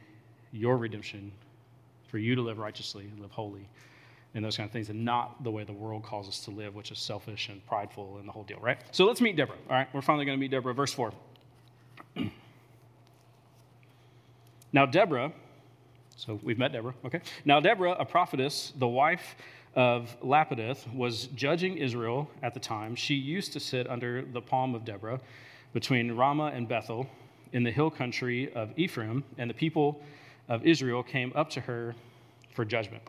your 0.52 0.78
redemption, 0.78 1.32
for 2.08 2.20
you 2.20 2.36
to 2.36 2.42
live 2.42 2.60
righteously, 2.60 3.10
live 3.20 3.32
holy, 3.32 3.68
and 4.36 4.46
those 4.46 4.58
kind 4.58 4.68
of 4.68 4.72
things, 4.72 4.90
and 4.90 5.04
not 5.04 5.44
the 5.44 5.52
way 5.52 5.64
the 5.64 5.74
world 5.74 6.04
calls 6.04 6.28
us 6.28 6.40
to 6.46 6.52
live, 6.52 6.76
which 6.76 6.92
is 6.92 7.00
selfish 7.00 7.50
and 7.50 7.66
prideful 7.66 8.18
and 8.20 8.28
the 8.28 8.32
whole 8.32 8.44
deal, 8.44 8.60
right? 8.60 8.78
So 8.92 9.06
let's 9.06 9.22
meet 9.22 9.36
Deborah. 9.36 9.58
All 9.70 9.76
right, 9.76 9.88
we're 9.94 10.02
finally 10.02 10.26
going 10.26 10.38
to 10.38 10.40
meet 10.42 10.52
Deborah. 10.52 10.74
Verse 10.74 10.94
4. 10.94 11.12
now, 14.74 14.86
Deborah, 14.86 15.32
so 16.16 16.40
we've 16.44 16.60
met 16.60 16.72
Deborah, 16.72 16.94
okay? 17.06 17.22
Now, 17.46 17.60
Deborah, 17.60 17.94
a 17.94 18.06
prophetess, 18.06 18.74
the 18.78 18.88
wife 18.88 19.36
of 19.76 20.16
Lapidoth, 20.22 20.92
was 20.94 21.28
judging 21.28 21.78
Israel 21.78 22.30
at 22.42 22.54
the 22.54 22.60
time. 22.60 22.96
She 22.96 23.16
used 23.16 23.54
to 23.54 23.60
sit 23.60 23.90
under 23.90 24.24
the 24.24 24.42
palm 24.42 24.76
of 24.76 24.86
Deborah 24.86 25.20
between 25.74 26.12
Ramah 26.12 26.52
and 26.54 26.68
Bethel 26.68 27.08
in 27.52 27.64
the 27.64 27.72
hill 27.72 27.90
country 27.90 28.52
of 28.54 28.72
Ephraim, 28.78 29.24
and 29.38 29.50
the 29.50 29.54
people 29.54 30.02
of 30.50 30.66
Israel 30.66 31.04
came 31.04 31.32
up 31.36 31.50
to 31.52 31.62
her 31.62 31.96
for 32.54 32.66
judgment. 32.66 33.04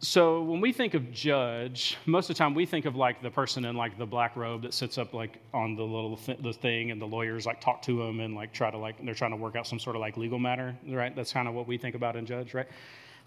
so 0.00 0.42
when 0.42 0.60
we 0.60 0.72
think 0.72 0.94
of 0.94 1.10
judge 1.10 1.96
most 2.06 2.30
of 2.30 2.36
the 2.36 2.38
time 2.38 2.54
we 2.54 2.64
think 2.64 2.84
of 2.84 2.94
like 2.94 3.20
the 3.20 3.30
person 3.30 3.64
in 3.64 3.74
like 3.74 3.98
the 3.98 4.06
black 4.06 4.36
robe 4.36 4.62
that 4.62 4.72
sits 4.72 4.96
up 4.96 5.12
like 5.12 5.38
on 5.52 5.74
the 5.74 5.82
little 5.82 6.16
th- 6.16 6.38
the 6.40 6.52
thing 6.52 6.92
and 6.92 7.02
the 7.02 7.06
lawyers 7.06 7.44
like 7.46 7.60
talk 7.60 7.82
to 7.82 8.00
him 8.00 8.20
and 8.20 8.34
like 8.36 8.52
try 8.52 8.70
to 8.70 8.78
like 8.78 9.04
they're 9.04 9.14
trying 9.14 9.32
to 9.32 9.36
work 9.36 9.56
out 9.56 9.66
some 9.66 9.78
sort 9.78 9.96
of 9.96 10.00
like 10.00 10.16
legal 10.16 10.38
matter 10.38 10.76
right 10.90 11.16
that's 11.16 11.32
kind 11.32 11.48
of 11.48 11.54
what 11.54 11.66
we 11.66 11.76
think 11.76 11.96
about 11.96 12.14
in 12.14 12.24
judge 12.24 12.54
right 12.54 12.68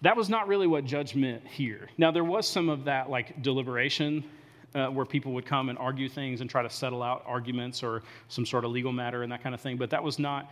that 0.02 0.16
was 0.16 0.28
not 0.28 0.46
really 0.46 0.66
what 0.66 0.84
judge 0.84 1.14
meant 1.14 1.46
here 1.46 1.88
now 1.98 2.10
there 2.10 2.24
was 2.24 2.46
some 2.46 2.68
of 2.68 2.84
that 2.84 3.10
like 3.10 3.42
deliberation 3.42 4.22
uh, 4.74 4.86
where 4.86 5.04
people 5.04 5.32
would 5.32 5.44
come 5.44 5.68
and 5.68 5.78
argue 5.78 6.08
things 6.08 6.40
and 6.40 6.48
try 6.48 6.62
to 6.62 6.70
settle 6.70 7.02
out 7.02 7.22
arguments 7.26 7.82
or 7.82 8.02
some 8.28 8.46
sort 8.46 8.64
of 8.64 8.70
legal 8.70 8.92
matter 8.92 9.22
and 9.22 9.30
that 9.30 9.42
kind 9.42 9.54
of 9.54 9.60
thing 9.60 9.76
but 9.76 9.90
that 9.90 10.02
was 10.02 10.18
not 10.18 10.50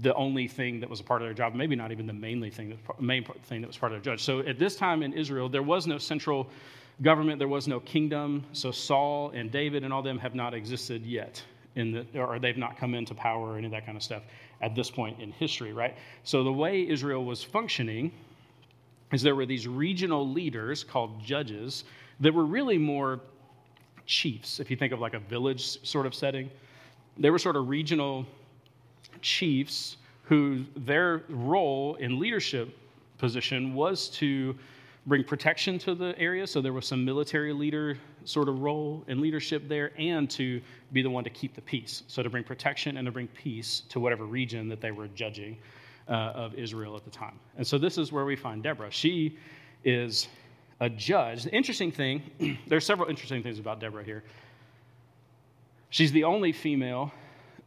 the 0.00 0.14
only 0.14 0.46
thing 0.46 0.80
that 0.80 0.88
was 0.88 1.00
a 1.00 1.02
part 1.02 1.22
of 1.22 1.26
their 1.26 1.34
job, 1.34 1.54
maybe 1.54 1.74
not 1.74 1.90
even 1.90 2.06
the 2.06 2.12
mainly 2.12 2.50
thing 2.50 2.70
that, 2.70 3.00
main 3.00 3.24
thing 3.44 3.60
that 3.60 3.66
was 3.66 3.76
part 3.76 3.92
of 3.92 4.02
their 4.02 4.12
judge. 4.12 4.22
So 4.22 4.40
at 4.40 4.58
this 4.58 4.76
time 4.76 5.02
in 5.02 5.12
Israel, 5.12 5.48
there 5.48 5.62
was 5.62 5.86
no 5.86 5.98
central 5.98 6.48
government, 7.02 7.38
there 7.38 7.48
was 7.48 7.66
no 7.66 7.80
kingdom. 7.80 8.44
So 8.52 8.70
Saul 8.70 9.30
and 9.30 9.50
David 9.50 9.82
and 9.82 9.92
all 9.92 10.02
them 10.02 10.18
have 10.18 10.34
not 10.34 10.54
existed 10.54 11.04
yet, 11.04 11.42
in 11.74 11.92
the, 11.92 12.20
or 12.20 12.38
they've 12.38 12.56
not 12.56 12.76
come 12.76 12.94
into 12.94 13.14
power 13.14 13.52
or 13.52 13.56
any 13.56 13.66
of 13.66 13.72
that 13.72 13.84
kind 13.84 13.96
of 13.96 14.02
stuff 14.02 14.22
at 14.60 14.74
this 14.76 14.90
point 14.90 15.20
in 15.20 15.32
history, 15.32 15.72
right? 15.72 15.96
So 16.22 16.44
the 16.44 16.52
way 16.52 16.86
Israel 16.88 17.24
was 17.24 17.42
functioning 17.42 18.12
is 19.12 19.22
there 19.22 19.36
were 19.36 19.46
these 19.46 19.68
regional 19.68 20.28
leaders 20.28 20.82
called 20.82 21.22
judges 21.22 21.84
that 22.20 22.32
were 22.32 22.44
really 22.44 22.78
more 22.78 23.20
chiefs, 24.06 24.58
if 24.58 24.70
you 24.70 24.76
think 24.76 24.92
of 24.92 25.00
like 25.00 25.14
a 25.14 25.18
village 25.18 25.84
sort 25.86 26.06
of 26.06 26.14
setting. 26.14 26.50
They 27.18 27.30
were 27.30 27.38
sort 27.38 27.56
of 27.56 27.68
regional 27.68 28.26
chiefs 29.20 29.98
who 30.24 30.64
their 30.76 31.24
role 31.28 31.96
in 31.96 32.18
leadership 32.18 32.76
position 33.18 33.74
was 33.74 34.08
to 34.08 34.56
bring 35.06 35.24
protection 35.24 35.78
to 35.80 35.94
the 35.94 36.18
area. 36.18 36.46
So 36.46 36.60
there 36.60 36.72
was 36.72 36.86
some 36.86 37.04
military 37.04 37.52
leader 37.52 37.98
sort 38.24 38.48
of 38.48 38.60
role 38.60 39.04
in 39.08 39.20
leadership 39.20 39.68
there, 39.68 39.92
and 39.98 40.30
to 40.30 40.60
be 40.92 41.02
the 41.02 41.10
one 41.10 41.24
to 41.24 41.30
keep 41.30 41.54
the 41.54 41.60
peace. 41.60 42.04
So 42.06 42.22
to 42.22 42.30
bring 42.30 42.44
protection 42.44 42.96
and 42.96 43.06
to 43.06 43.12
bring 43.12 43.28
peace 43.28 43.82
to 43.90 44.00
whatever 44.00 44.24
region 44.24 44.68
that 44.68 44.80
they 44.80 44.90
were 44.90 45.08
judging 45.08 45.56
uh, 46.08 46.12
of 46.12 46.54
Israel 46.54 46.96
at 46.96 47.04
the 47.04 47.10
time. 47.10 47.38
And 47.56 47.66
so 47.66 47.78
this 47.78 47.98
is 47.98 48.12
where 48.12 48.24
we 48.24 48.36
find 48.36 48.62
Deborah. 48.62 48.90
She 48.90 49.38
is 49.84 50.28
a 50.80 50.90
judge. 50.90 51.44
The 51.44 51.54
interesting 51.54 51.92
thing, 51.92 52.58
there's 52.66 52.84
several 52.84 53.08
interesting 53.08 53.42
things 53.42 53.58
about 53.58 53.80
Deborah 53.80 54.04
here. 54.04 54.24
She's 55.90 56.12
the 56.12 56.24
only 56.24 56.52
female 56.52 57.12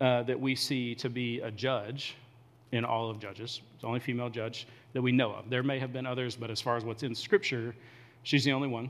uh, 0.02 0.24
that 0.24 0.40
we 0.40 0.56
see 0.56 0.96
to 0.96 1.10
be 1.10 1.40
a 1.42 1.52
judge 1.52 2.16
in 2.72 2.84
all 2.84 3.10
of 3.10 3.20
Judges. 3.20 3.62
The 3.80 3.88
only 3.88 4.00
female 4.00 4.30
judge 4.30 4.68
that 4.94 5.02
we 5.02 5.12
know 5.12 5.32
of. 5.32 5.50
There 5.50 5.64
may 5.64 5.80
have 5.80 5.94
been 5.94 6.06
others, 6.06 6.36
but 6.36 6.50
as 6.50 6.60
far 6.60 6.76
as 6.76 6.84
what's 6.84 7.04
in 7.04 7.16
Scripture, 7.16 7.76
she's 8.24 8.44
the 8.44 8.52
only 8.52 8.68
one. 8.68 8.90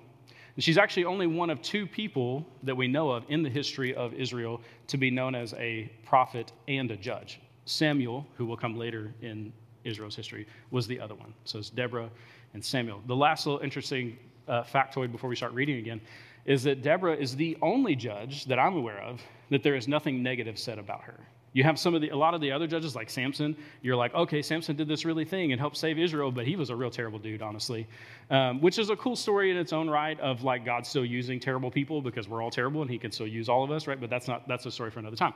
And 0.56 0.64
she's 0.64 0.78
actually 0.78 1.06
only 1.06 1.28
one 1.28 1.50
of 1.50 1.62
two 1.62 1.86
people 1.86 2.46
that 2.64 2.76
we 2.76 2.88
know 2.88 3.12
of 3.12 3.26
in 3.28 3.44
the 3.44 3.50
history 3.50 3.94
of 3.94 4.14
Israel 4.14 4.62
to 4.88 4.98
be 4.98 5.12
known 5.12 5.36
as 5.36 5.54
a 5.56 5.92
prophet 6.06 6.52
and 6.68 6.90
a 6.92 6.96
judge. 6.96 7.42
Samuel, 7.66 8.26
who 8.38 8.46
will 8.46 8.58
come 8.58 8.78
later 8.78 9.14
in 9.22 9.52
Israel's 9.84 10.16
history, 10.16 10.48
was 10.72 10.88
the 10.88 11.00
other 11.00 11.16
one. 11.16 11.34
So 11.44 11.60
it's 11.60 11.70
Deborah 11.70 12.10
and 12.54 12.64
Samuel. 12.64 13.02
The 13.08 13.16
last 13.16 13.46
little 13.46 13.62
interesting 13.62 14.18
uh, 14.48 14.64
factoid 14.64 15.12
before 15.12 15.30
we 15.30 15.36
start 15.36 15.54
reading 15.54 15.78
again 15.78 16.02
is 16.46 16.64
that 16.64 16.84
Deborah 16.84 17.16
is 17.16 17.36
the 17.36 17.58
only 17.62 17.96
judge 17.96 18.46
that 18.46 18.60
I'm 18.60 18.76
aware 18.76 19.02
of 19.02 19.22
that 19.50 19.64
there 19.64 19.76
is 19.76 19.88
nothing 19.88 20.22
negative 20.22 20.60
said 20.60 20.78
about 20.78 21.02
her. 21.02 21.20
You 21.54 21.64
have 21.64 21.80
some 21.80 21.96
of 21.96 22.02
the, 22.02 22.10
a 22.10 22.18
lot 22.18 22.34
of 22.34 22.42
the 22.42 22.52
other 22.52 22.68
judges, 22.68 22.96
like 22.96 23.10
Samson. 23.10 23.56
You're 23.82 23.96
like, 23.96 24.14
okay, 24.14 24.42
Samson 24.42 24.76
did 24.76 24.90
this 24.90 25.06
really 25.06 25.24
thing 25.24 25.54
and 25.54 25.60
helped 25.60 25.78
save 25.78 25.98
Israel, 25.98 26.30
but 26.30 26.46
he 26.46 26.58
was 26.58 26.70
a 26.70 26.76
real 26.76 26.92
terrible 26.92 27.18
dude, 27.18 27.42
honestly. 27.42 27.88
Um, 28.30 28.60
which 28.60 28.78
is 28.78 28.90
a 28.90 28.96
cool 28.98 29.16
story 29.16 29.52
in 29.52 29.58
its 29.58 29.72
own 29.72 29.90
right 29.90 30.20
of 30.20 30.44
like 30.44 30.66
God 30.66 30.86
still 30.86 31.06
using 31.06 31.40
terrible 31.40 31.72
people 31.72 32.02
because 32.02 32.28
we're 32.28 32.44
all 32.44 32.52
terrible 32.52 32.82
and 32.82 32.92
He 32.92 32.98
can 32.98 33.10
still 33.10 33.26
use 33.26 33.48
all 33.48 33.64
of 33.64 33.72
us, 33.72 33.88
right? 33.88 34.00
But 34.00 34.10
that's 34.10 34.28
not 34.28 34.46
that's 34.50 34.66
a 34.66 34.72
story 34.72 34.92
for 34.92 35.00
another 35.00 35.16
time. 35.16 35.34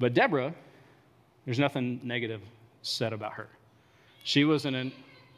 But 0.00 0.14
Deborah, 0.14 0.52
there's 1.46 1.58
nothing 1.58 2.00
negative 2.02 2.42
said 2.82 3.14
about 3.14 3.32
her. 3.32 3.48
She 4.24 4.44
was 4.44 4.66
an, 4.66 4.92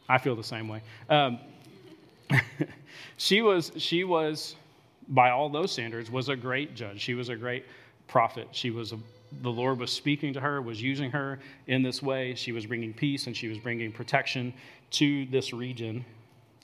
I 0.09 0.19
feel 0.19 0.35
the 0.35 0.43
same 0.43 0.67
way. 0.67 0.83
Um, 1.09 1.38
she 3.17 3.43
was 3.43 3.73
she 3.77 4.05
was 4.05 4.57
by 5.09 5.31
all 5.31 5.49
those 5.49 5.73
standards 5.73 6.11
was 6.11 6.29
a 6.29 6.37
great 6.37 6.75
judge. 6.75 7.00
She 7.00 7.15
was 7.15 7.29
a 7.29 7.37
great 7.37 7.65
prophet. 8.07 8.49
She 8.53 8.71
was 8.71 8.93
a, 8.93 8.99
the 9.43 9.50
Lord 9.50 9.79
was 9.79 9.91
speaking 9.91 10.33
to 10.35 10.41
her, 10.41 10.61
was 10.61 10.83
using 10.83 11.11
her 11.11 11.38
in 11.67 11.83
this 11.83 12.03
way. 12.03 12.35
She 12.35 12.53
was 12.53 12.67
bringing 12.67 12.93
peace 12.93 13.27
and 13.27 13.37
she 13.37 13.49
was 13.49 13.59
bringing 13.59 13.93
protection 13.93 14.53
to 14.93 15.27
this 15.27 15.53
region 15.53 16.05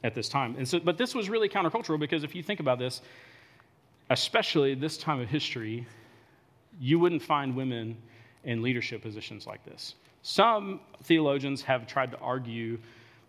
at 0.02 0.14
this 0.14 0.28
time. 0.28 0.54
And 0.58 0.68
so, 0.68 0.78
but 0.80 0.98
this 0.98 1.14
was 1.14 1.30
really 1.30 1.48
countercultural 1.48 1.98
because 1.98 2.24
if 2.24 2.34
you 2.34 2.42
think 2.42 2.60
about 2.60 2.78
this, 2.78 3.00
especially 4.10 4.74
this 4.74 4.98
time 4.98 5.20
of 5.20 5.28
history, 5.28 5.86
you 6.78 6.98
wouldn't 6.98 7.22
find 7.22 7.56
women 7.56 7.96
in 8.44 8.62
leadership 8.62 9.02
positions 9.02 9.46
like 9.46 9.64
this. 9.64 9.94
Some 10.22 10.80
theologians 11.02 11.62
have 11.62 11.86
tried 11.86 12.10
to 12.12 12.18
argue 12.18 12.78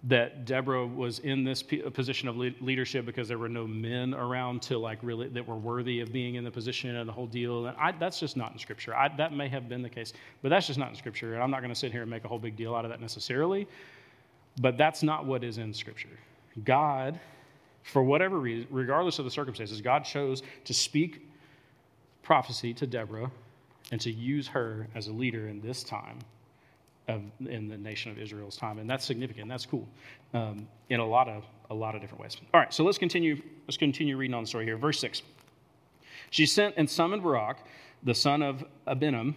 that 0.03 0.45
Deborah 0.45 0.85
was 0.85 1.19
in 1.19 1.43
this 1.43 1.63
uh, 1.63 1.89
position 1.89 2.27
of 2.27 2.37
leadership 2.37 3.05
because 3.05 3.27
there 3.27 3.39
were 3.39 3.49
no 3.49 3.65
men 3.65 4.13
around 4.13 4.61
to 4.61 4.77
like 4.77 4.99
really 5.01 5.27
that 5.29 5.47
were 5.47 5.55
worthy 5.55 5.99
of 5.99 6.13
being 6.13 6.35
in 6.35 6.43
the 6.43 6.51
position 6.51 6.95
and 6.95 7.09
the 7.09 7.13
whole 7.13 7.25
deal. 7.25 7.65
And 7.65 7.75
I, 7.77 7.91
that's 7.91 8.19
just 8.19 8.37
not 8.37 8.53
in 8.53 8.59
Scripture. 8.59 8.95
I, 8.95 9.09
that 9.17 9.33
may 9.33 9.47
have 9.49 9.67
been 9.67 9.81
the 9.81 9.89
case, 9.89 10.13
but 10.43 10.49
that's 10.49 10.67
just 10.67 10.77
not 10.77 10.89
in 10.89 10.95
Scripture. 10.95 11.33
And 11.33 11.41
I'm 11.41 11.49
not 11.49 11.61
going 11.61 11.73
to 11.73 11.79
sit 11.79 11.91
here 11.91 12.03
and 12.03 12.11
make 12.11 12.23
a 12.23 12.27
whole 12.27 12.39
big 12.39 12.55
deal 12.55 12.75
out 12.75 12.85
of 12.85 12.91
that 12.91 13.01
necessarily. 13.01 13.67
But 14.61 14.77
that's 14.77 15.01
not 15.01 15.25
what 15.25 15.43
is 15.43 15.57
in 15.57 15.73
Scripture. 15.73 16.19
God, 16.63 17.19
for 17.81 18.03
whatever 18.03 18.39
reason, 18.39 18.67
regardless 18.69 19.17
of 19.17 19.25
the 19.25 19.31
circumstances, 19.31 19.81
God 19.81 20.05
chose 20.05 20.43
to 20.65 20.73
speak 20.73 21.27
prophecy 22.21 22.73
to 22.75 22.85
Deborah 22.85 23.31
and 23.91 24.01
to 24.01 24.11
use 24.11 24.47
her 24.47 24.87
as 24.95 25.07
a 25.07 25.13
leader 25.13 25.47
in 25.47 25.61
this 25.61 25.83
time 25.83 26.19
of, 27.07 27.21
in 27.47 27.67
the 27.67 27.77
nation 27.77 28.11
of 28.11 28.17
Israel's 28.17 28.57
time, 28.57 28.79
and 28.79 28.89
that's 28.89 29.05
significant. 29.05 29.47
That's 29.47 29.65
cool 29.65 29.87
um, 30.33 30.67
in 30.89 30.99
a 30.99 31.05
lot 31.05 31.27
of 31.27 31.43
a 31.69 31.73
lot 31.73 31.95
of 31.95 32.01
different 32.01 32.21
ways. 32.21 32.37
All 32.53 32.59
right, 32.59 32.73
so 32.73 32.83
let's 32.83 32.97
continue. 32.97 33.41
Let's 33.67 33.77
continue 33.77 34.17
reading 34.17 34.33
on 34.33 34.43
the 34.43 34.47
story 34.47 34.65
here. 34.65 34.77
Verse 34.77 34.99
six. 34.99 35.21
She 36.29 36.45
sent 36.45 36.75
and 36.77 36.89
summoned 36.89 37.23
Barak, 37.23 37.57
the 38.03 38.15
son 38.15 38.41
of 38.41 38.63
Abinoam, 38.87 39.35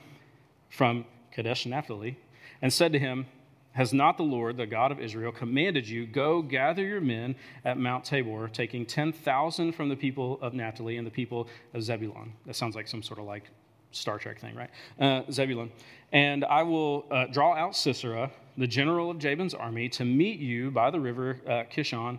from 0.71 1.05
Kadesh 1.31 1.67
Naphtali, 1.67 2.19
and 2.63 2.73
said 2.73 2.93
to 2.93 2.99
him, 2.99 3.27
Has 3.73 3.93
not 3.93 4.17
the 4.17 4.25
Lord, 4.25 4.57
the 4.57 4.67
God 4.67 4.91
of 4.91 5.01
Israel, 5.01 5.31
commanded 5.31 5.89
you, 5.89 6.07
Go 6.07 6.43
gather 6.43 6.83
your 6.83 7.01
men 7.01 7.37
at 7.65 7.79
Mount 7.79 8.05
Tabor, 8.05 8.49
taking 8.49 8.87
10,000 8.87 9.73
from 9.73 9.89
the 9.89 9.97
people 9.97 10.39
of 10.41 10.55
Naphtali 10.55 10.97
and 10.97 11.07
the 11.07 11.11
people 11.11 11.49
of 11.75 11.83
Zebulun? 11.83 12.33
That 12.47 12.57
sounds 12.57 12.75
like 12.75 12.89
some 12.89 13.03
sort 13.03 13.21
of 13.21 13.27
like 13.27 13.45
Star 13.93 14.19
Trek 14.19 14.41
thing, 14.41 14.55
right? 14.55 14.71
Uh, 15.01 15.31
Zebulun. 15.31 15.71
And 16.13 16.45
I 16.45 16.63
will 16.63 17.07
uh, 17.11 17.27
draw 17.27 17.55
out 17.55 17.77
Sisera, 17.77 18.31
the 18.57 18.67
general 18.67 19.11
of 19.11 19.19
Jabin's 19.19 19.55
army, 19.55 19.89
to 19.91 20.05
meet 20.05 20.39
you 20.39 20.71
by 20.71 20.91
the 20.91 21.01
river 21.01 21.41
uh, 21.47 21.65
Kishon 21.71 22.19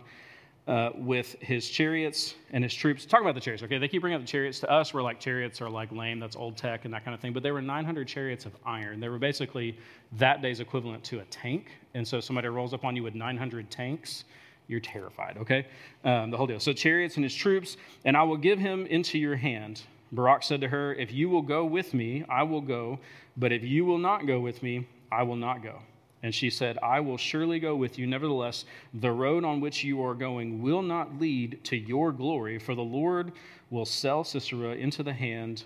uh, 0.68 0.90
with 0.94 1.34
his 1.40 1.68
chariots 1.68 2.34
and 2.52 2.62
his 2.62 2.72
troops. 2.72 3.04
Talk 3.04 3.22
about 3.22 3.34
the 3.34 3.40
chariots, 3.40 3.64
okay? 3.64 3.78
They 3.78 3.88
keep 3.88 4.02
bringing 4.02 4.16
up 4.16 4.22
the 4.22 4.30
chariots. 4.30 4.60
To 4.60 4.70
us, 4.70 4.94
we're 4.94 5.02
like, 5.02 5.18
chariots 5.18 5.60
are 5.60 5.68
like 5.68 5.90
lame, 5.90 6.20
that's 6.20 6.36
old 6.36 6.56
tech 6.56 6.84
and 6.84 6.94
that 6.94 7.04
kind 7.04 7.14
of 7.14 7.20
thing. 7.20 7.32
But 7.32 7.42
there 7.42 7.54
were 7.54 7.62
900 7.62 8.06
chariots 8.06 8.46
of 8.46 8.52
iron. 8.64 9.00
They 9.00 9.08
were 9.08 9.18
basically 9.18 9.76
that 10.18 10.42
day's 10.42 10.60
equivalent 10.60 11.02
to 11.04 11.20
a 11.20 11.24
tank. 11.24 11.72
And 11.94 12.06
so 12.06 12.20
somebody 12.20 12.48
rolls 12.48 12.72
up 12.72 12.84
on 12.84 12.94
you 12.94 13.02
with 13.02 13.14
900 13.14 13.70
tanks 13.70 14.24
you're 14.70 14.80
terrified, 14.80 15.36
okay? 15.36 15.66
Um, 16.04 16.30
the 16.30 16.36
whole 16.36 16.46
deal. 16.46 16.60
So, 16.60 16.72
chariots 16.72 17.16
and 17.16 17.24
his 17.24 17.34
troops, 17.34 17.76
and 18.04 18.16
I 18.16 18.22
will 18.22 18.36
give 18.36 18.58
him 18.58 18.86
into 18.86 19.18
your 19.18 19.34
hand. 19.34 19.82
Barak 20.12 20.42
said 20.42 20.60
to 20.60 20.68
her, 20.68 20.94
If 20.94 21.12
you 21.12 21.28
will 21.28 21.42
go 21.42 21.64
with 21.64 21.94
me, 21.94 22.24
I 22.28 22.42
will 22.42 22.60
go, 22.60 22.98
but 23.36 23.52
if 23.52 23.62
you 23.62 23.84
will 23.84 23.98
not 23.98 24.26
go 24.26 24.40
with 24.40 24.62
me, 24.62 24.86
I 25.12 25.22
will 25.22 25.36
not 25.36 25.62
go. 25.62 25.80
And 26.22 26.34
she 26.34 26.50
said, 26.50 26.78
I 26.82 27.00
will 27.00 27.16
surely 27.16 27.58
go 27.58 27.74
with 27.74 27.98
you. 27.98 28.06
Nevertheless, 28.06 28.66
the 28.94 29.10
road 29.10 29.44
on 29.44 29.60
which 29.60 29.82
you 29.82 30.02
are 30.04 30.14
going 30.14 30.60
will 30.60 30.82
not 30.82 31.18
lead 31.18 31.60
to 31.64 31.76
your 31.76 32.12
glory, 32.12 32.58
for 32.58 32.74
the 32.74 32.82
Lord 32.82 33.32
will 33.70 33.86
sell 33.86 34.22
Sisera 34.22 34.74
into 34.74 35.02
the 35.02 35.12
hand 35.12 35.64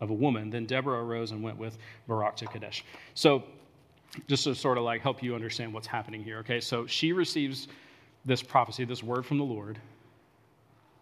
of 0.00 0.10
a 0.10 0.14
woman. 0.14 0.50
Then 0.50 0.66
Deborah 0.66 1.04
arose 1.04 1.30
and 1.30 1.42
went 1.42 1.58
with 1.58 1.78
Barak 2.08 2.36
to 2.36 2.46
Kadesh. 2.46 2.84
So, 3.14 3.44
just 4.28 4.44
to 4.44 4.54
sort 4.54 4.78
of 4.78 4.84
like 4.84 5.00
help 5.00 5.22
you 5.22 5.34
understand 5.34 5.72
what's 5.72 5.86
happening 5.86 6.22
here, 6.22 6.38
okay? 6.38 6.60
So 6.60 6.86
she 6.86 7.12
receives 7.12 7.68
this 8.24 8.42
prophecy, 8.42 8.84
this 8.84 9.02
word 9.02 9.26
from 9.26 9.38
the 9.38 9.44
Lord, 9.44 9.78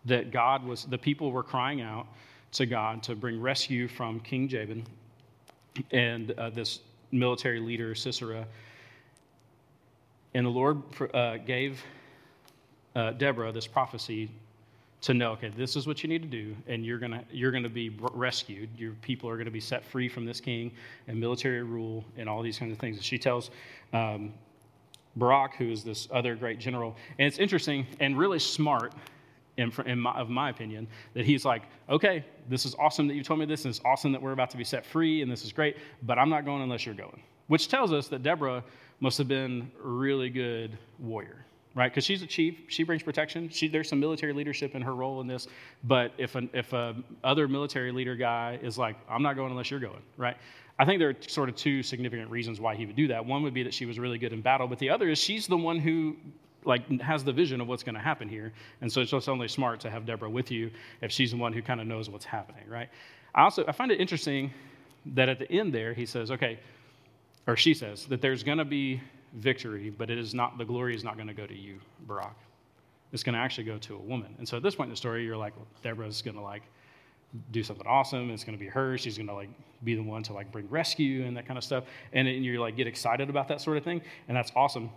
that 0.07 0.31
God 0.31 0.65
was, 0.65 0.85
the 0.85 0.99
people 0.99 1.31
were 1.31 1.43
crying 1.43 1.83
out 1.83 2.07
to 2.53 2.67
God 2.67 3.03
to 3.05 3.15
bring 3.15 3.41
rescue 3.41 3.89
from 3.89 4.21
King 4.21 4.49
Jabin 4.49 4.85
and 5.91 6.33
uh, 6.33 6.51
this 6.51 6.81
military 7.11 7.61
leader, 7.61 7.95
Sisera. 7.95 8.47
And 10.35 10.47
the 10.47 10.51
Lord 10.51 10.83
uh, 11.15 11.39
gave 11.39 11.83
uh, 12.95 13.13
Deborah 13.13 13.53
this 13.53 13.67
prophecy 13.67 14.31
to 15.03 15.15
know, 15.15 15.33
okay, 15.33 15.49
this 15.57 15.75
is 15.75 15.87
what 15.87 16.03
you 16.03 16.09
need 16.09 16.23
to 16.23 16.29
do, 16.29 16.55
and 16.69 16.87
you're 16.87 16.99
gonna 16.99 17.25
you're 17.31 17.51
gonna 17.51 17.69
be 17.69 17.91
rescued. 18.13 18.69
Your 18.79 18.93
people 19.03 19.29
are 19.29 19.37
gonna 19.37 19.51
be 19.51 19.61
set 19.61 19.85
free 19.85 20.09
from 20.09 20.25
this 20.25 20.41
king 20.41 20.71
and 21.09 21.19
military 21.19 21.63
rule 21.63 22.05
and 22.17 22.29
all 22.29 22.41
these 22.41 22.59
kinds 22.59 22.73
of 22.73 22.79
things. 22.79 22.97
And 22.97 23.05
she 23.05 23.19
tells 23.19 23.51
um, 23.93 24.33
Barak, 25.17 25.57
who 25.57 25.71
is 25.71 25.83
this 25.83 26.07
other 26.13 26.37
great 26.37 26.61
general, 26.61 26.97
and 27.19 27.27
it's 27.27 27.39
interesting 27.39 27.85
and 27.99 28.17
really 28.17 28.39
smart 28.39 28.95
in, 29.57 29.73
in 29.87 29.99
my, 29.99 30.13
of 30.13 30.31
my 30.31 30.51
opinion, 30.51 30.89
that 31.15 31.25
he's 31.25 31.45
like, 31.45 31.63
okay, 31.89 32.25
this 32.49 32.65
is 32.65 32.75
awesome 32.79 33.07
that 33.09 33.15
you 33.15 33.23
told 33.23 33.41
me 33.41 33.47
this, 33.47 33.65
and 33.65 33.75
it's 33.75 33.85
awesome 33.85 34.13
that 34.13 34.23
we're 34.23 34.33
about 34.33 34.51
to 34.51 34.57
be 34.57 34.65
set 34.65 34.85
free, 34.87 35.23
and 35.23 35.31
this 35.31 35.45
is 35.45 35.53
great, 35.53 35.77
but 36.03 36.19
I'm 36.19 36.31
not 36.31 36.45
going 36.45 36.63
unless 36.63 36.87
you're 36.87 36.95
going. 36.95 37.23
Which 37.49 37.69
tells 37.69 37.93
us 37.93 38.09
that 38.09 38.23
Deborah 38.23 38.65
must 39.01 39.19
have 39.19 39.29
been 39.29 39.71
a 39.85 39.87
really 39.89 40.31
good 40.31 40.79
warrior, 40.99 41.45
right? 41.75 41.91
Because 41.91 42.05
she's 42.05 42.23
a 42.23 42.27
chief, 42.27 42.61
she 42.69 42.83
brings 42.83 43.03
protection. 43.03 43.49
She, 43.49 43.69
there's 43.69 43.89
some 43.89 44.01
military 44.01 44.33
leadership 44.33 44.75
in 44.75 44.83
her 44.83 44.95
role 44.95 45.21
in 45.21 45.27
this, 45.27 45.49
but 45.85 46.13
if 46.19 46.35
an 46.35 46.49
if 46.55 46.73
a 46.73 46.95
other 47.25 47.49
military 47.49 47.93
leader 47.93 48.17
guy 48.17 48.59
is 48.63 48.79
like, 48.79 48.97
I'm 49.11 49.23
not 49.23 49.37
going 49.37 49.51
unless 49.51 49.71
you're 49.71 49.81
going, 49.81 50.03
right? 50.17 50.37
I 50.79 50.85
think 50.87 50.99
there 50.99 51.11
are 51.11 51.17
sort 51.29 51.49
of 51.49 51.57
two 51.57 51.83
significant 51.83 52.31
reasons 52.31 52.59
why 52.61 52.75
he 52.75 52.87
would 52.87 52.97
do 52.97 53.09
that. 53.09 53.27
One 53.27 53.43
would 53.43 53.55
be 53.55 53.63
that 53.65 53.75
she 53.75 53.85
was 53.85 53.99
really 53.99 54.19
good 54.19 54.33
in 54.33 54.41
battle, 54.41 54.67
but 54.67 54.79
the 54.79 54.89
other 54.89 55.11
is 55.11 55.19
she's 55.19 55.47
the 55.47 55.57
one 55.57 55.79
who 55.79 56.17
like 56.65 57.01
has 57.01 57.25
the 57.25 57.33
vision 57.33 57.61
of 57.61 57.69
what's 57.69 57.83
going 57.83 57.95
to 57.95 58.01
happen 58.01 58.29
here. 58.29 58.53
And 58.81 58.93
so 58.93 59.01
it's 59.01 59.11
just 59.11 59.29
only 59.29 59.49
smart 59.49 59.81
to 59.81 59.91
have 59.91 60.07
Deborah 60.07 60.31
with 60.31 60.51
you 60.51 60.71
if 61.01 61.11
she's 61.11 61.33
the 61.33 61.37
one 61.37 61.53
who 61.53 61.63
kind 61.63 61.81
of 61.81 61.87
knows 61.87 62.09
what's 62.09 62.25
happening, 62.25 62.65
right? 62.69 62.89
I 63.35 63.43
also 63.43 63.65
I 63.67 63.73
find 63.73 63.91
it 63.91 64.01
interesting 64.01 64.53
that 65.07 65.29
at 65.29 65.39
the 65.39 65.51
end 65.51 65.75
there 65.75 65.93
he 65.95 66.07
says, 66.07 66.31
okay, 66.31 66.59
or 67.47 67.57
she 67.57 67.75
says 67.75 68.07
that 68.07 68.21
there's 68.21 68.43
going 68.43 68.59
to 68.59 68.65
be 68.65 69.01
victory, 69.35 69.91
but 69.91 70.11
it 70.11 70.19
is 70.19 70.35
not 70.35 70.59
the 70.59 70.65
glory 70.65 70.95
is 70.95 71.05
not 71.05 71.17
going 71.17 71.29
to 71.29 71.35
go 71.35 71.47
to 71.47 71.57
you, 71.57 71.79
Barak. 72.07 72.37
It's 73.13 73.23
going 73.23 73.35
to 73.35 73.41
actually 73.41 73.65
go 73.65 73.79
to 73.79 73.97
a 73.97 73.99
woman. 73.99 74.35
And 74.39 74.49
so 74.49 74.57
at 74.57 74.63
this 74.63 74.75
point 74.75 74.89
in 74.89 74.93
the 74.93 74.97
story, 74.97 75.25
you're 75.25 75.37
like, 75.37 75.55
well, 75.57 75.67
Deborah's 75.83 76.23
going 76.23 76.37
to 76.37 76.43
like 76.43 76.63
do 77.51 77.63
something 77.63 77.87
awesome. 77.87 78.31
It's 78.31 78.45
going 78.45 78.57
to 78.57 78.63
be 78.63 78.69
her. 78.71 78.97
She's 78.99 79.17
going 79.17 79.29
to 79.29 79.35
like 79.35 79.51
be 79.85 79.95
the 79.95 80.03
one 80.03 80.23
to 80.25 80.33
like 80.33 80.53
bring 80.53 80.69
rescue 80.69 81.25
and 81.25 81.37
that 81.37 81.47
kind 81.47 81.59
of 81.59 81.65
stuff. 81.65 81.85
And, 82.13 82.29
and 82.29 82.45
you're 82.45 82.61
like 82.61 82.77
get 82.77 82.87
excited 82.87 83.29
about 83.29 83.49
that 83.49 83.61
sort 83.61 83.77
of 83.77 83.85
thing, 83.85 84.03
and 84.29 84.37
that's 84.37 84.53
awesome. 84.55 84.91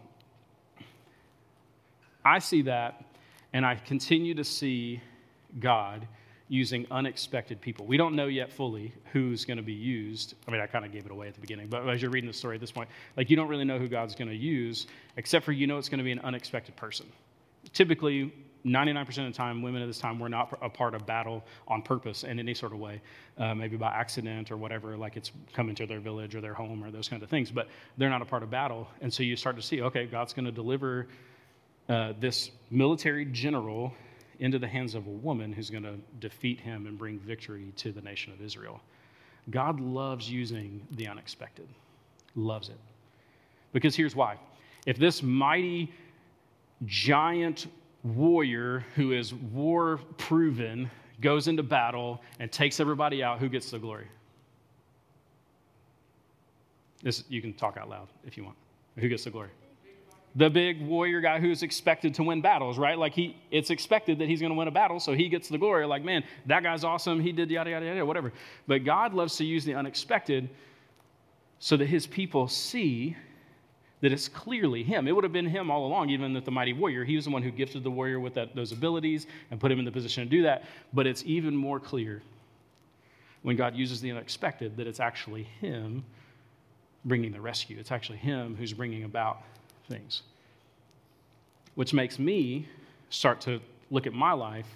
I 2.25 2.39
see 2.39 2.63
that, 2.63 3.05
and 3.53 3.65
I 3.65 3.75
continue 3.75 4.33
to 4.33 4.43
see 4.43 4.99
God 5.59 6.07
using 6.47 6.85
unexpected 6.91 7.61
people. 7.61 7.85
We 7.85 7.97
don't 7.97 8.15
know 8.15 8.27
yet 8.27 8.51
fully 8.51 8.93
who's 9.13 9.45
going 9.45 9.57
to 9.57 9.63
be 9.63 9.73
used. 9.73 10.35
I 10.47 10.51
mean, 10.51 10.61
I 10.61 10.67
kind 10.67 10.85
of 10.85 10.91
gave 10.91 11.05
it 11.05 11.11
away 11.11 11.27
at 11.27 11.35
the 11.35 11.41
beginning, 11.41 11.67
but 11.67 11.87
as 11.87 12.01
you're 12.01 12.11
reading 12.11 12.27
the 12.27 12.33
story 12.33 12.55
at 12.55 12.61
this 12.61 12.71
point, 12.71 12.89
like 13.17 13.29
you 13.29 13.35
don't 13.35 13.47
really 13.47 13.63
know 13.63 13.79
who 13.79 13.87
God's 13.87 14.15
going 14.15 14.29
to 14.29 14.35
use, 14.35 14.87
except 15.17 15.45
for 15.45 15.51
you 15.51 15.65
know 15.65 15.77
it's 15.77 15.89
going 15.89 15.99
to 15.99 16.03
be 16.03 16.11
an 16.11 16.19
unexpected 16.19 16.75
person. 16.75 17.07
Typically, 17.73 18.31
99% 18.65 19.07
of 19.09 19.15
the 19.15 19.31
time, 19.31 19.61
women 19.61 19.81
at 19.81 19.85
this 19.85 19.99
time 19.99 20.19
were 20.19 20.29
not 20.29 20.57
a 20.61 20.69
part 20.69 20.95
of 20.95 21.05
battle 21.05 21.43
on 21.67 21.81
purpose 21.83 22.23
in 22.23 22.39
any 22.39 22.53
sort 22.53 22.73
of 22.73 22.79
way, 22.79 22.99
uh, 23.37 23.53
maybe 23.53 23.77
by 23.77 23.91
accident 23.91 24.51
or 24.51 24.57
whatever, 24.57 24.97
like 24.97 25.17
it's 25.17 25.31
coming 25.53 25.75
to 25.75 25.85
their 25.85 25.99
village 25.99 26.35
or 26.35 26.41
their 26.41 26.53
home 26.53 26.83
or 26.83 26.89
those 26.89 27.07
kinds 27.07 27.21
of 27.21 27.29
things, 27.29 27.51
but 27.51 27.67
they're 27.97 28.09
not 28.09 28.23
a 28.23 28.25
part 28.25 28.41
of 28.41 28.49
battle. 28.49 28.87
And 29.01 29.13
so 29.13 29.21
you 29.21 29.35
start 29.35 29.55
to 29.55 29.61
see, 29.61 29.81
okay, 29.81 30.05
God's 30.05 30.33
going 30.33 30.45
to 30.45 30.51
deliver 30.51 31.07
uh, 31.89 32.13
this 32.19 32.51
military 32.71 33.25
general 33.25 33.93
into 34.39 34.59
the 34.59 34.67
hands 34.67 34.95
of 34.95 35.07
a 35.07 35.11
woman 35.11 35.53
who's 35.53 35.69
going 35.69 35.83
to 35.83 35.95
defeat 36.19 36.59
him 36.59 36.87
and 36.87 36.97
bring 36.97 37.19
victory 37.19 37.71
to 37.77 37.91
the 37.91 38.01
nation 38.01 38.33
of 38.33 38.41
Israel. 38.41 38.81
God 39.49 39.79
loves 39.79 40.29
using 40.29 40.85
the 40.91 41.07
unexpected, 41.07 41.67
loves 42.35 42.69
it. 42.69 42.79
Because 43.71 43.95
here's 43.95 44.15
why. 44.15 44.37
If 44.85 44.97
this 44.97 45.21
mighty, 45.21 45.93
giant 46.85 47.67
warrior 48.03 48.85
who 48.95 49.11
is 49.11 49.33
war 49.33 49.99
proven 50.17 50.89
goes 51.21 51.47
into 51.47 51.63
battle 51.63 52.21
and 52.39 52.51
takes 52.51 52.79
everybody 52.79 53.23
out, 53.23 53.39
who 53.39 53.49
gets 53.49 53.71
the 53.71 53.79
glory? 53.79 54.07
This, 57.03 57.23
you 57.29 57.41
can 57.41 57.53
talk 57.53 57.77
out 57.77 57.89
loud 57.89 58.07
if 58.25 58.37
you 58.37 58.43
want. 58.43 58.57
Who 58.97 59.07
gets 59.07 59.25
the 59.25 59.29
glory? 59.29 59.49
The 60.35 60.49
big 60.49 60.81
warrior 60.81 61.21
guy 61.21 61.39
who's 61.39 61.63
expected 61.63 62.13
to 62.15 62.23
win 62.23 62.41
battles, 62.41 62.77
right? 62.77 62.97
Like 62.97 63.13
he, 63.13 63.37
it's 63.51 63.69
expected 63.69 64.19
that 64.19 64.27
he's 64.27 64.41
going 64.41 64.51
to 64.51 64.57
win 64.57 64.67
a 64.67 64.71
battle, 64.71 64.99
so 64.99 65.13
he 65.13 65.29
gets 65.29 65.47
the 65.47 65.57
glory. 65.57 65.85
Like, 65.85 66.03
man, 66.03 66.23
that 66.47 66.61
guy's 66.61 66.83
awesome. 66.83 67.19
He 67.21 67.31
did 67.31 67.49
yada 67.49 67.69
yada 67.69 67.85
yada, 67.85 68.05
whatever. 68.05 68.33
But 68.67 68.83
God 68.83 69.13
loves 69.13 69.37
to 69.37 69.45
use 69.45 69.63
the 69.63 69.75
unexpected 69.75 70.49
so 71.59 71.77
that 71.77 71.85
His 71.85 72.05
people 72.05 72.47
see 72.47 73.15
that 74.01 74.11
it's 74.11 74.27
clearly 74.27 74.83
Him. 74.83 75.07
It 75.07 75.13
would 75.13 75.23
have 75.23 75.33
been 75.33 75.47
Him 75.47 75.71
all 75.71 75.85
along, 75.85 76.09
even 76.09 76.33
that 76.33 76.43
the 76.43 76.51
mighty 76.51 76.73
warrior. 76.73 77.05
He 77.05 77.15
was 77.15 77.25
the 77.25 77.31
one 77.31 77.41
who 77.41 77.51
gifted 77.51 77.83
the 77.83 77.91
warrior 77.91 78.19
with 78.19 78.33
that, 78.33 78.55
those 78.55 78.71
abilities 78.71 79.27
and 79.51 79.59
put 79.59 79.71
him 79.71 79.79
in 79.79 79.85
the 79.85 79.91
position 79.91 80.23
to 80.25 80.29
do 80.29 80.43
that. 80.43 80.65
But 80.93 81.07
it's 81.07 81.23
even 81.25 81.55
more 81.55 81.79
clear 81.79 82.21
when 83.41 83.55
God 83.55 83.75
uses 83.75 84.01
the 84.01 84.11
unexpected 84.11 84.75
that 84.77 84.85
it's 84.85 84.99
actually 84.99 85.43
Him 85.61 86.03
bringing 87.05 87.31
the 87.31 87.39
rescue. 87.39 87.77
It's 87.79 87.91
actually 87.91 88.17
Him 88.17 88.55
who's 88.57 88.73
bringing 88.73 89.05
about 89.05 89.41
things. 89.87 90.23
Which 91.75 91.93
makes 91.93 92.19
me 92.19 92.67
start 93.09 93.41
to 93.41 93.59
look 93.91 94.07
at 94.07 94.13
my 94.13 94.31
life 94.31 94.67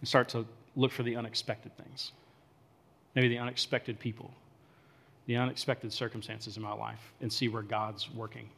and 0.00 0.08
start 0.08 0.28
to 0.30 0.46
look 0.74 0.92
for 0.92 1.02
the 1.02 1.16
unexpected 1.16 1.76
things, 1.76 2.12
maybe 3.14 3.28
the 3.28 3.38
unexpected 3.38 3.98
people, 3.98 4.30
the 5.26 5.36
unexpected 5.36 5.92
circumstances 5.92 6.56
in 6.56 6.62
my 6.62 6.72
life, 6.72 7.00
and 7.20 7.32
see 7.32 7.48
where 7.48 7.62
God's 7.62 8.10
working. 8.10 8.48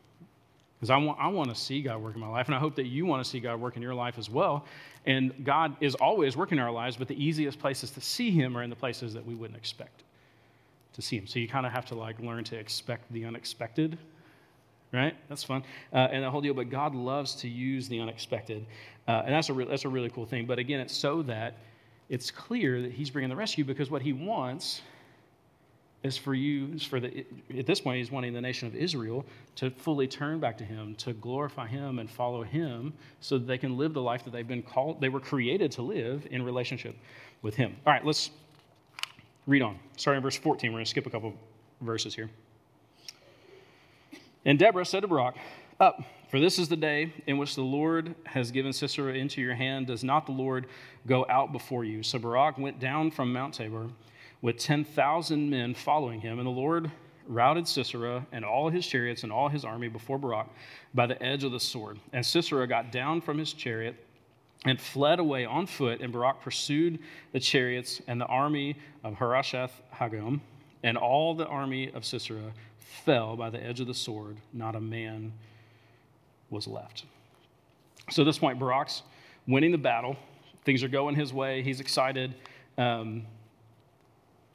Because 0.78 0.90
I 0.90 0.96
want, 0.96 1.18
I 1.20 1.26
want 1.28 1.48
to 1.48 1.56
see 1.56 1.82
God 1.82 2.00
work 2.00 2.14
in 2.14 2.20
my 2.20 2.28
life, 2.28 2.46
and 2.46 2.54
I 2.54 2.58
hope 2.58 2.76
that 2.76 2.86
you 2.86 3.04
want 3.04 3.24
to 3.24 3.28
see 3.28 3.40
God 3.40 3.60
work 3.60 3.76
in 3.76 3.82
your 3.82 3.94
life 3.94 4.16
as 4.16 4.30
well. 4.30 4.64
And 5.06 5.44
God 5.44 5.76
is 5.80 5.96
always 5.96 6.36
working 6.36 6.58
in 6.58 6.62
our 6.62 6.70
lives, 6.70 6.96
but 6.96 7.08
the 7.08 7.22
easiest 7.22 7.58
places 7.58 7.90
to 7.92 8.00
see 8.00 8.30
Him 8.30 8.56
are 8.56 8.62
in 8.62 8.70
the 8.70 8.76
places 8.76 9.12
that 9.14 9.26
we 9.26 9.34
wouldn't 9.34 9.58
expect 9.58 10.04
to 10.92 11.02
see 11.02 11.16
Him. 11.16 11.26
So 11.26 11.40
you 11.40 11.48
kind 11.48 11.66
of 11.66 11.72
have 11.72 11.86
to 11.86 11.96
like 11.96 12.20
learn 12.20 12.44
to 12.44 12.56
expect 12.56 13.12
the 13.12 13.24
unexpected, 13.24 13.98
right? 14.92 15.14
That's 15.28 15.44
fun, 15.44 15.62
uh, 15.92 16.08
and 16.10 16.24
the 16.24 16.30
whole 16.30 16.40
deal. 16.40 16.54
But 16.54 16.70
God 16.70 16.94
loves 16.94 17.34
to 17.36 17.48
use 17.48 17.88
the 17.88 18.00
unexpected, 18.00 18.66
uh, 19.06 19.22
and 19.24 19.34
that's 19.34 19.48
a 19.48 19.52
re- 19.52 19.66
that's 19.66 19.84
a 19.84 19.88
really 19.88 20.10
cool 20.10 20.26
thing. 20.26 20.46
But 20.46 20.58
again, 20.58 20.80
it's 20.80 20.96
so 20.96 21.22
that 21.22 21.56
it's 22.08 22.30
clear 22.30 22.82
that 22.82 22.92
He's 22.92 23.10
bringing 23.10 23.30
the 23.30 23.36
rescue 23.36 23.64
because 23.64 23.90
what 23.90 24.02
He 24.02 24.12
wants 24.12 24.82
is 26.02 26.16
for 26.16 26.34
you, 26.34 26.72
is 26.74 26.84
for 26.84 27.00
the, 27.00 27.24
at 27.56 27.66
this 27.66 27.80
point, 27.80 27.98
he's 27.98 28.10
wanting 28.10 28.32
the 28.32 28.40
nation 28.40 28.68
of 28.68 28.74
Israel 28.74 29.24
to 29.56 29.70
fully 29.70 30.06
turn 30.06 30.38
back 30.38 30.56
to 30.58 30.64
him, 30.64 30.94
to 30.96 31.12
glorify 31.14 31.66
him 31.66 31.98
and 31.98 32.08
follow 32.08 32.42
him 32.42 32.92
so 33.20 33.36
that 33.36 33.46
they 33.46 33.58
can 33.58 33.76
live 33.76 33.94
the 33.94 34.02
life 34.02 34.24
that 34.24 34.32
they've 34.32 34.46
been 34.46 34.62
called, 34.62 35.00
they 35.00 35.08
were 35.08 35.20
created 35.20 35.72
to 35.72 35.82
live 35.82 36.26
in 36.30 36.42
relationship 36.42 36.96
with 37.42 37.56
him. 37.56 37.76
All 37.84 37.92
right, 37.92 38.04
let's 38.04 38.30
read 39.46 39.62
on. 39.62 39.78
Starting 39.96 40.18
in 40.18 40.22
verse 40.22 40.36
14, 40.36 40.70
we're 40.70 40.76
going 40.76 40.84
to 40.84 40.90
skip 40.90 41.06
a 41.06 41.10
couple 41.10 41.34
verses 41.80 42.14
here. 42.14 42.30
And 44.44 44.58
Deborah 44.58 44.84
said 44.84 45.00
to 45.00 45.08
Barak, 45.08 45.36
Up, 45.80 46.02
for 46.28 46.38
this 46.40 46.58
is 46.58 46.68
the 46.68 46.76
day 46.76 47.12
in 47.26 47.38
which 47.38 47.54
the 47.54 47.62
Lord 47.62 48.14
has 48.24 48.50
given 48.50 48.72
Sisera 48.72 49.14
into 49.14 49.40
your 49.40 49.54
hand. 49.54 49.86
Does 49.86 50.04
not 50.04 50.26
the 50.26 50.32
Lord 50.32 50.66
go 51.06 51.24
out 51.28 51.52
before 51.52 51.84
you? 51.84 52.02
So 52.02 52.18
Barak 52.18 52.58
went 52.58 52.78
down 52.78 53.10
from 53.10 53.32
Mount 53.32 53.54
Tabor 53.54 53.88
with 54.42 54.58
10,000 54.58 55.48
men 55.48 55.74
following 55.74 56.20
him. 56.20 56.38
And 56.38 56.46
the 56.46 56.50
Lord 56.50 56.90
routed 57.26 57.66
Sisera 57.66 58.26
and 58.32 58.44
all 58.44 58.68
his 58.68 58.86
chariots 58.86 59.22
and 59.22 59.32
all 59.32 59.48
his 59.48 59.64
army 59.64 59.88
before 59.88 60.18
Barak 60.18 60.48
by 60.94 61.06
the 61.06 61.22
edge 61.22 61.44
of 61.44 61.52
the 61.52 61.60
sword. 61.60 61.98
And 62.12 62.24
Sisera 62.24 62.66
got 62.66 62.92
down 62.92 63.20
from 63.20 63.38
his 63.38 63.52
chariot 63.52 63.96
and 64.64 64.80
fled 64.80 65.20
away 65.20 65.44
on 65.44 65.66
foot. 65.66 66.00
And 66.00 66.12
Barak 66.12 66.42
pursued 66.42 66.98
the 67.32 67.40
chariots 67.40 68.02
and 68.06 68.20
the 68.20 68.26
army 68.26 68.76
of 69.02 69.14
Harosheth 69.14 69.72
Hagoyim. 69.94 70.40
And 70.82 70.96
all 70.96 71.34
the 71.34 71.46
army 71.46 71.90
of 71.92 72.04
Sisera 72.04 72.52
fell 73.04 73.36
by 73.36 73.50
the 73.50 73.62
edge 73.62 73.80
of 73.80 73.86
the 73.86 73.94
sword. 73.94 74.36
Not 74.52 74.74
a 74.74 74.80
man 74.80 75.32
was 76.50 76.66
left. 76.66 77.04
So 78.10 78.22
at 78.22 78.26
this 78.26 78.38
point, 78.38 78.58
Barak's 78.58 79.02
winning 79.46 79.72
the 79.72 79.78
battle. 79.78 80.16
Things 80.64 80.82
are 80.82 80.88
going 80.88 81.14
his 81.14 81.32
way. 81.32 81.62
He's 81.62 81.80
excited. 81.80 82.34
Um, 82.76 83.26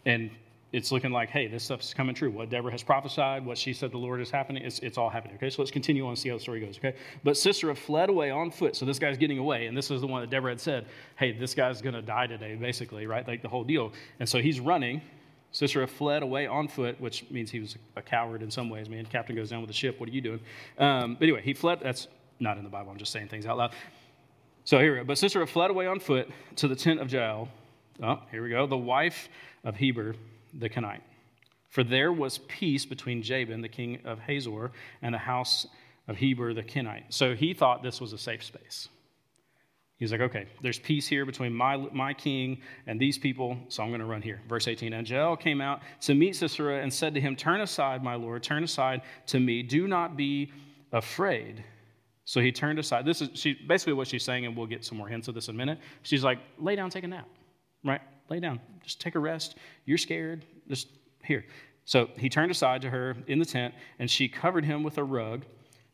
and 0.06 0.32
it's 0.72 0.92
looking 0.92 1.12
like, 1.12 1.30
hey, 1.30 1.46
this 1.46 1.64
stuff's 1.64 1.94
coming 1.94 2.16
true. 2.16 2.32
What 2.32 2.50
Deborah 2.50 2.72
has 2.72 2.82
prophesied, 2.82 3.46
what 3.46 3.60
she 3.60 3.74
said 3.74 3.92
the 3.92 3.98
Lord 4.00 4.20
is 4.20 4.32
happening, 4.32 4.64
it's, 4.64 4.80
it's 4.80 4.98
all 4.98 5.10
happening. 5.10 5.36
Okay, 5.36 5.52
so 5.52 5.62
let's 5.62 5.72
continue 5.72 6.04
on 6.04 6.10
and 6.10 6.18
see 6.18 6.30
how 6.30 6.36
the 6.36 6.42
story 6.42 6.60
goes. 6.60 6.80
Okay, 6.80 6.96
but 7.24 7.38
Sisera 7.38 7.76
fled 7.76 8.10
away 8.10 8.32
on 8.32 8.50
foot. 8.50 8.76
So 8.76 8.84
this 8.84 8.98
guy's 8.98 9.18
getting 9.18 9.38
away, 9.38 9.68
and 9.68 9.78
this 9.78 9.92
is 9.92 10.02
the 10.02 10.08
one 10.08 10.22
that 10.22 10.32
Deborah 10.32 10.52
had 10.52 10.60
said, 10.60 10.88
hey, 11.16 11.32
this 11.32 11.54
guy's 11.54 11.80
going 11.80 11.94
to 11.94 12.02
die 12.02 12.26
today, 12.26 12.56
basically, 12.56 13.06
right? 13.06 13.28
Like 13.28 13.44
the 13.44 13.50
whole 13.50 13.64
deal. 13.64 13.94
And 14.20 14.28
so 14.28 14.40
he's 14.40 14.60
running. 14.60 15.02
Sisera 15.54 15.88
fled 15.88 16.24
away 16.24 16.48
on 16.48 16.68
foot, 16.68 17.00
which 17.00 17.30
means 17.30 17.52
he 17.52 17.60
was 17.60 17.78
a 17.96 18.02
coward 18.02 18.42
in 18.42 18.50
some 18.50 18.70
ways. 18.70 18.90
Man, 18.90 19.06
captain 19.06 19.36
goes 19.36 19.52
down 19.52 19.62
with 19.62 19.70
the 19.70 19.74
ship. 19.74 20.00
What 20.00 20.10
are 20.10 20.12
you 20.12 20.20
doing? 20.20 20.40
Um, 20.80 21.14
but 21.14 21.24
anyway, 21.24 21.42
he 21.42 21.54
fled. 21.54 21.80
That's 21.82 22.08
not 22.40 22.58
in 22.58 22.64
the 22.64 22.70
Bible. 22.72 22.92
I'm 22.92 22.98
just 22.98 23.12
saying 23.12 23.28
things 23.28 23.46
out 23.46 23.58
loud. 23.58 23.72
So 24.66 24.80
here 24.80 24.94
we 24.94 24.98
go. 25.00 25.04
But 25.06 25.20
Sisera 25.20 25.46
fled 25.46 25.70
away 25.70 25.86
on 25.86 26.00
foot 26.00 26.28
to 26.58 26.68
the 26.68 26.76
tent 26.76 27.00
of 27.00 27.12
Jael. 27.12 27.50
Oh, 28.02 28.20
here 28.32 28.42
we 28.42 28.50
go. 28.50 28.66
The 28.66 28.76
wife 28.76 29.30
of 29.64 29.76
Heber 29.76 30.16
the 30.54 30.70
Kenite. 30.70 31.02
For 31.70 31.84
there 31.84 32.12
was 32.12 32.40
peace 32.48 32.86
between 32.86 33.22
Jabin, 33.22 33.62
the 33.62 33.70
king 33.70 34.00
of 34.06 34.20
Hazor, 34.20 34.72
and 35.04 35.14
the 35.14 35.20
house 35.20 35.68
of 36.08 36.18
Heber 36.18 36.54
the 36.54 36.64
Kenite. 36.64 37.06
So 37.10 37.36
he 37.36 37.54
thought 37.54 37.84
this 37.84 38.02
was 38.02 38.12
a 38.12 38.18
safe 38.18 38.44
space. 38.44 38.90
He's 40.04 40.12
like, 40.12 40.22
okay, 40.22 40.48
there's 40.62 40.80
peace 40.80 41.08
here 41.08 41.26
between 41.26 41.54
my, 41.54 41.78
my 41.78 42.14
king 42.14 42.60
and 42.88 43.00
these 43.00 43.18
people, 43.18 43.58
so 43.70 43.84
I'm 43.84 43.90
going 43.90 44.02
to 44.02 44.06
run 44.06 44.22
here. 44.22 44.42
Verse 44.50 44.68
18 44.68 44.94
And 44.94 45.08
came 45.40 45.62
out 45.62 45.82
to 46.02 46.14
meet 46.14 46.36
Sisera 46.36 46.82
and 46.82 46.94
said 46.94 47.14
to 47.14 47.22
him, 47.22 47.36
Turn 47.36 47.62
aside, 47.62 48.04
my 48.04 48.16
lord, 48.16 48.44
turn 48.44 48.64
aside 48.64 49.02
to 49.28 49.40
me. 49.40 49.64
Do 49.64 49.88
not 49.88 50.18
be 50.18 50.52
afraid. 50.92 51.64
So 52.26 52.42
he 52.42 52.52
turned 52.52 52.80
aside. 52.80 53.06
This 53.06 53.22
is 53.22 53.30
she, 53.34 53.54
basically 53.54 53.94
what 53.94 54.08
she's 54.08 54.24
saying, 54.24 54.46
and 54.46 54.56
we'll 54.56 54.68
get 54.68 54.84
some 54.86 54.98
more 54.98 55.08
hints 55.08 55.28
of 55.28 55.36
this 55.36 55.48
in 55.48 55.56
a 55.56 55.58
minute. 55.58 55.80
She's 56.02 56.24
like, 56.24 56.40
Lay 56.60 56.76
down, 56.76 56.90
take 56.90 57.04
a 57.04 57.08
nap, 57.08 57.28
right? 57.84 58.02
lay 58.30 58.40
down. 58.40 58.60
Just 58.84 59.00
take 59.00 59.16
a 59.16 59.20
rest. 59.20 59.58
You're 59.86 59.98
scared. 59.98 60.46
Just 60.68 60.88
here. 61.24 61.46
So 61.86 62.10
he 62.18 62.30
turned 62.30 62.52
aside 62.52 62.82
to 62.82 62.90
her 62.90 63.16
in 63.28 63.40
the 63.40 63.46
tent, 63.46 63.74
and 64.00 64.10
she 64.10 64.28
covered 64.28 64.66
him 64.66 64.84
with 64.84 64.98
a 64.98 65.04
rug. 65.04 65.46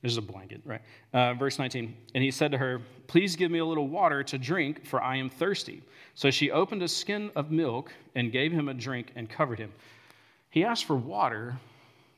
This 0.01 0.13
is 0.13 0.17
a 0.17 0.21
blanket, 0.21 0.61
right? 0.65 0.81
Uh, 1.13 1.33
verse 1.33 1.59
19. 1.59 1.95
And 2.15 2.23
he 2.23 2.31
said 2.31 2.51
to 2.51 2.57
her, 2.57 2.81
Please 3.07 3.35
give 3.35 3.51
me 3.51 3.59
a 3.59 3.65
little 3.65 3.87
water 3.87 4.23
to 4.23 4.37
drink, 4.37 4.85
for 4.85 5.01
I 5.01 5.17
am 5.17 5.29
thirsty. 5.29 5.81
So 6.15 6.31
she 6.31 6.51
opened 6.51 6.83
a 6.83 6.87
skin 6.87 7.31
of 7.35 7.51
milk 7.51 7.91
and 8.15 8.31
gave 8.31 8.51
him 8.51 8.69
a 8.69 8.73
drink 8.73 9.11
and 9.15 9.29
covered 9.29 9.59
him. 9.59 9.73
He 10.51 10.63
asked 10.63 10.85
for 10.85 10.95
water, 10.95 11.57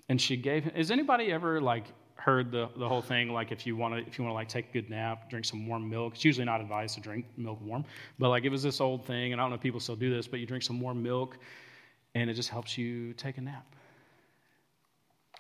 and 0.10 0.22
she 0.22 0.38
gave 0.38 0.66
him. 0.66 0.74
Is 0.76 0.92
anybody 0.92 1.32
ever 1.32 1.60
like 1.60 1.86
heard 2.22 2.52
the, 2.52 2.70
the 2.78 2.88
whole 2.88 3.02
thing 3.02 3.34
like 3.34 3.52
if 3.52 3.66
you 3.66 3.76
want 3.76 3.96
to 3.96 4.00
if 4.08 4.18
you 4.18 4.24
want 4.24 4.32
to 4.32 4.36
like 4.36 4.48
take 4.48 4.70
a 4.70 4.74
good 4.74 4.90
nap 4.92 5.28
drink 5.28 5.44
some 5.44 5.68
warm 5.68 5.90
milk 5.90 6.14
it's 6.14 6.24
usually 6.24 6.46
not 6.46 6.62
advised 6.62 6.94
to 6.94 7.02
drink 7.02 7.26
milk 7.36 7.60
warm 7.64 7.84
but 8.20 8.30
like 8.30 8.44
it 8.44 8.50
was 8.50 8.62
this 8.62 8.80
old 8.80 9.04
thing 9.04 9.32
and 9.32 9.42
i 9.42 9.44
don't 9.44 9.50
know 9.50 9.56
if 9.56 9.62
people 9.62 9.80
still 9.80 9.96
do 9.96 10.14
this 10.14 10.28
but 10.28 10.40
you 10.40 10.46
drink 10.46 10.62
some 10.62 10.80
warm 10.80 11.02
milk 11.02 11.40
and 12.14 12.30
it 12.30 12.36
just 12.36 12.50
helps 12.50 12.78
you 12.78 13.12
take 13.14 13.40
a 13.40 13.42
nap 13.42 13.66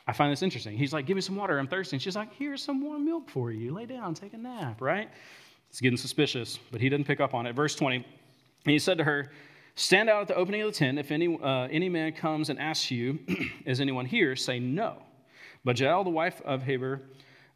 i 0.07 0.13
find 0.13 0.31
this 0.31 0.41
interesting. 0.41 0.77
He's 0.77 0.93
like 0.93 1.05
give 1.05 1.15
me 1.15 1.21
some 1.21 1.35
water. 1.35 1.59
I'm 1.59 1.67
thirsty. 1.67 1.95
And 1.95 2.01
she's 2.01 2.15
like 2.15 2.33
here's 2.33 2.63
some 2.63 2.81
warm 2.83 3.05
milk 3.05 3.29
for 3.29 3.51
you. 3.51 3.73
Lay 3.73 3.85
down 3.85 4.13
take 4.13 4.33
a 4.33 4.37
nap 4.37 4.81
right? 4.81 5.09
It's 5.69 5.81
getting 5.81 5.97
suspicious 5.97 6.59
but 6.71 6.81
he 6.81 6.89
didn't 6.89 7.07
pick 7.07 7.19
up 7.19 7.33
on 7.33 7.45
it. 7.45 7.55
Verse 7.55 7.75
20 7.75 7.97
and 7.97 8.05
he 8.65 8.79
said 8.79 8.97
to 8.97 9.03
her 9.03 9.31
stand 9.75 10.09
out 10.09 10.21
at 10.21 10.27
the 10.27 10.35
opening 10.35 10.61
of 10.61 10.71
the 10.71 10.77
tent. 10.77 10.99
If 10.99 11.11
any, 11.11 11.37
uh, 11.41 11.67
any 11.71 11.89
man 11.89 12.13
comes 12.13 12.49
and 12.49 12.59
asks 12.59 12.91
you 12.91 13.19
is 13.65 13.79
anyone 13.81 14.05
here 14.05 14.35
say 14.35 14.59
no. 14.59 14.97
But 15.63 15.79
Jael, 15.79 16.03
the 16.03 16.09
wife 16.09 16.41
of 16.43 16.63
Heber, 16.63 17.01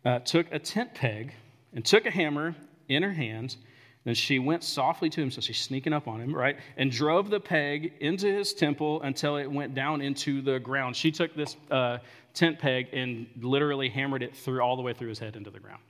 uh, 0.03 0.19
took 0.19 0.47
a 0.51 0.59
tent 0.59 0.93
peg 0.93 1.33
and 1.73 1.83
took 1.83 2.05
a 2.05 2.11
hammer 2.11 2.55
in 2.87 3.03
her 3.03 3.11
hand. 3.11 3.57
Then 4.03 4.13
she 4.13 4.37
went 4.37 4.63
softly 4.63 5.09
to 5.09 5.21
him, 5.21 5.31
so 5.31 5.41
she's 5.41 5.59
sneaking 5.59 5.91
up 5.91 6.07
on 6.07 6.21
him, 6.21 6.33
right? 6.33 6.57
And 6.77 6.91
drove 6.91 7.31
the 7.31 7.39
peg 7.39 7.93
into 7.99 8.27
his 8.27 8.53
temple 8.53 9.01
until 9.01 9.37
it 9.37 9.51
went 9.51 9.73
down 9.73 10.01
into 10.01 10.41
the 10.43 10.59
ground. 10.59 10.95
She 10.95 11.11
took 11.11 11.35
this 11.35 11.55
uh, 11.71 11.97
tent 12.35 12.59
peg 12.59 12.89
and 12.93 13.27
literally 13.41 13.89
hammered 13.89 14.23
it 14.23 14.35
through 14.35 14.61
all 14.61 14.75
the 14.75 14.81
way 14.81 14.93
through 14.93 15.09
his 15.09 15.19
head 15.19 15.35
into 15.35 15.49
the 15.49 15.59
ground. 15.59 15.81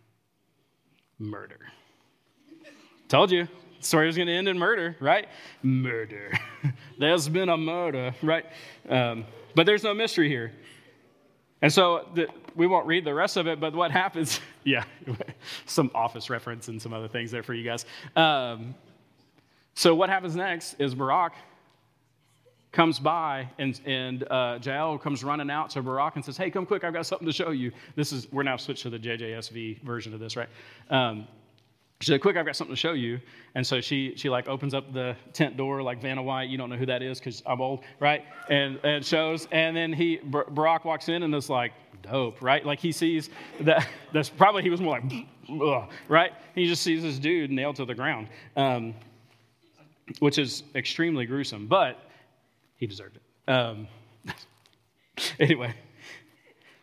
Murder. 1.20 1.60
Told 3.08 3.32
you. 3.32 3.48
The 3.80 3.86
story 3.86 4.08
was 4.08 4.16
going 4.16 4.28
to 4.28 4.34
end 4.34 4.48
in 4.48 4.58
murder, 4.58 4.96
right? 5.00 5.28
Murder. 5.62 6.32
There's 7.00 7.28
been 7.28 7.50
a 7.50 7.58
murder, 7.58 8.16
right? 8.22 8.46
Um, 8.90 9.26
but 9.54 9.66
there's 9.66 9.84
no 9.84 9.94
mystery 9.94 10.28
here. 10.28 10.52
And 11.62 11.72
so 11.72 12.08
the, 12.14 12.28
we 12.56 12.68
won't 12.68 12.86
read 12.86 13.06
the 13.06 13.14
rest 13.14 13.38
of 13.38 13.48
it, 13.48 13.60
but 13.60 13.74
what 13.74 13.92
happens, 13.92 14.40
yeah, 14.64 14.84
some 15.66 15.90
office 15.96 16.30
reference 16.30 16.68
and 16.68 16.82
some 16.82 16.94
other 16.94 17.08
things 17.08 17.32
there 17.32 17.44
for 17.44 17.54
you 17.54 17.64
guys. 17.64 17.86
Um, 18.16 18.76
so 19.74 19.96
what 19.96 20.10
happens 20.10 20.36
next 20.36 20.76
is 20.80 20.94
Barak 20.94 21.34
comes 22.76 23.00
by 23.00 23.50
and, 23.58 23.80
and 23.86 24.30
uh, 24.30 24.60
Jael 24.62 24.98
comes 24.98 25.24
running 25.24 25.50
out 25.50 25.70
to 25.72 25.82
Barak 25.82 26.18
and 26.18 26.26
says, 26.26 26.36
hey, 26.36 26.52
come 26.52 26.66
quick, 26.66 26.84
I've 26.84 26.94
got 26.94 27.06
something 27.06 27.26
to 27.26 27.34
show 27.34 27.52
you. 27.52 27.72
This 27.96 28.12
is, 28.12 28.32
we're 28.32 28.44
now 28.44 28.58
switched 28.58 28.84
to 28.84 28.90
the 28.90 29.00
JJSV 29.00 29.82
version 29.82 30.14
of 30.14 30.20
this, 30.20 30.36
right? 30.36 30.50
Um, 30.90 31.26
she 32.02 32.12
said, 32.12 32.20
quick, 32.20 32.36
I've 32.36 32.46
got 32.46 32.58
something 32.58 32.76
to 32.76 32.80
show 32.80 32.92
you. 32.92 33.22
And 33.56 33.66
so 33.66 33.80
she, 33.80 34.14
she 34.18 34.30
like 34.30 34.50
opens 34.50 34.74
up 34.74 34.94
the 34.94 35.16
tent 35.32 35.56
door 35.56 35.82
like 35.82 36.02
Vanna 36.02 36.22
White. 36.22 36.50
You 36.50 36.58
don't 36.58 36.70
know 36.70 36.76
who 36.76 36.86
that 36.88 37.02
is 37.02 37.18
because 37.18 37.42
I'm 37.46 37.62
old, 37.62 37.86
right? 38.02 38.26
And, 38.50 38.78
and 38.84 39.06
shows. 39.06 39.48
And 39.54 39.76
then 39.76 39.94
he, 39.94 40.18
Barak 40.18 40.84
walks 40.84 41.08
in 41.08 41.24
and 41.24 41.34
is 41.34 41.50
like, 41.50 41.72
dope, 42.02 42.42
right? 42.42 42.66
Like 42.66 42.80
he 42.80 42.92
sees 42.92 43.30
that, 43.62 43.88
that's 44.14 44.30
probably, 44.30 44.64
he 44.64 44.70
was 44.70 44.82
more 44.82 45.00
like, 45.00 45.90
right? 46.10 46.34
He 46.54 46.68
just 46.68 46.84
sees 46.84 47.02
this 47.02 47.20
dude 47.20 47.52
nailed 47.52 47.78
to 47.78 47.86
the 47.86 47.96
ground, 47.96 48.28
um, 48.58 48.94
which 50.20 50.38
is 50.38 50.64
extremely 50.76 51.26
gruesome, 51.26 51.68
but 51.68 52.05
he 52.78 52.88
deserved 52.88 53.18
it. 53.18 53.52
Um, 53.52 53.88
anyway, 55.40 55.74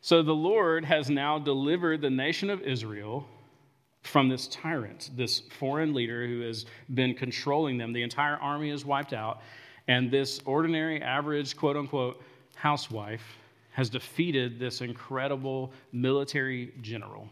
so 0.00 0.22
the 0.22 0.34
Lord 0.34 0.84
has 0.84 1.10
now 1.10 1.38
delivered 1.38 2.00
the 2.00 2.10
nation 2.10 2.50
of 2.50 2.60
Israel 2.62 3.26
from 4.02 4.28
this 4.28 4.48
tyrant, 4.48 5.10
this 5.16 5.40
foreign 5.58 5.94
leader 5.94 6.26
who 6.26 6.40
has 6.40 6.66
been 6.94 7.14
controlling 7.14 7.78
them. 7.78 7.92
The 7.92 8.02
entire 8.02 8.36
army 8.36 8.70
is 8.70 8.84
wiped 8.84 9.12
out, 9.12 9.40
and 9.88 10.10
this 10.10 10.40
ordinary, 10.44 11.00
average, 11.00 11.56
quote 11.56 11.76
unquote, 11.76 12.20
housewife 12.54 13.24
has 13.72 13.88
defeated 13.88 14.58
this 14.58 14.80
incredible 14.80 15.72
military 15.92 16.72
general 16.82 17.28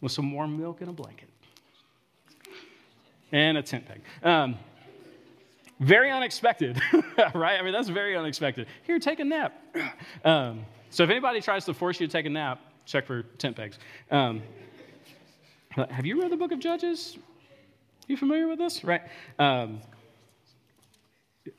with 0.00 0.12
some 0.12 0.32
warm 0.32 0.58
milk 0.58 0.80
and 0.80 0.90
a 0.90 0.92
blanket 0.92 1.28
and 3.32 3.58
a 3.58 3.62
tent 3.62 3.86
peg. 3.86 4.00
Um, 4.22 4.56
Very 5.80 6.10
unexpected, 6.10 6.78
right? 7.34 7.58
I 7.58 7.62
mean, 7.62 7.72
that's 7.72 7.88
very 7.88 8.14
unexpected. 8.14 8.66
Here, 8.84 8.98
take 8.98 9.18
a 9.20 9.24
nap. 9.24 9.54
Um, 10.24 10.66
so 10.90 11.04
if 11.04 11.08
anybody 11.08 11.40
tries 11.40 11.64
to 11.64 11.72
force 11.72 11.98
you 11.98 12.06
to 12.06 12.12
take 12.12 12.26
a 12.26 12.30
nap, 12.30 12.60
check 12.84 13.06
for 13.06 13.22
tent 13.38 13.56
pegs. 13.56 13.78
Um, 14.10 14.42
have 15.70 16.04
you 16.04 16.20
read 16.20 16.30
the 16.30 16.36
book 16.36 16.52
of 16.52 16.58
Judges? 16.58 17.16
You 18.06 18.16
familiar 18.16 18.48
with 18.48 18.58
this? 18.58 18.84
Right? 18.84 19.02
Um, 19.38 19.80
this 21.44 21.54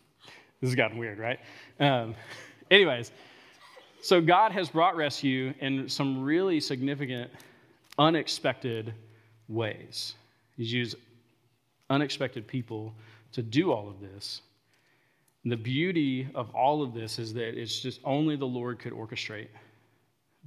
has 0.70 0.76
gotten 0.76 0.98
weird, 0.98 1.18
right? 1.18 1.40
Um, 1.80 2.14
anyways, 2.72 3.12
so 4.02 4.22
God 4.22 4.52
has 4.52 4.70
brought 4.70 4.96
rescue 4.96 5.54
in 5.60 5.90
some 5.90 6.22
really 6.22 6.60
significant, 6.60 7.32
unexpected 7.98 8.94
ways. 9.48 10.14
He's 10.58 10.72
used 10.72 10.96
unexpected 11.90 12.46
people 12.48 12.94
to 13.34 13.42
do 13.42 13.72
all 13.72 13.90
of 13.90 14.00
this. 14.00 14.42
And 15.44 15.52
the 15.52 15.58
beauty 15.58 16.30
of 16.36 16.54
all 16.54 16.84
of 16.84 16.94
this 16.94 17.18
is 17.18 17.34
that 17.34 17.60
it's 17.60 17.80
just 17.80 18.00
only 18.04 18.36
the 18.36 18.46
Lord 18.46 18.80
could 18.80 18.94
orchestrate 18.94 19.48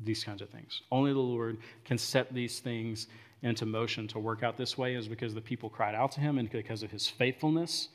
these 0.02 0.24
kinds 0.24 0.42
of 0.42 0.50
things. 0.50 0.82
Only 0.90 1.12
the 1.12 1.18
Lord 1.18 1.58
can 1.84 1.98
set 1.98 2.32
these 2.32 2.60
things 2.60 3.06
into 3.42 3.66
motion 3.66 4.08
to 4.08 4.18
work 4.18 4.42
out 4.42 4.56
this 4.56 4.78
way, 4.78 4.94
is 4.94 5.06
because 5.06 5.34
the 5.34 5.40
people 5.40 5.68
cried 5.68 5.94
out 5.94 6.12
to 6.12 6.20
him 6.20 6.38
and 6.38 6.50
because 6.50 6.82
of 6.82 6.90
his 6.90 7.06
faithfulness, 7.06 7.88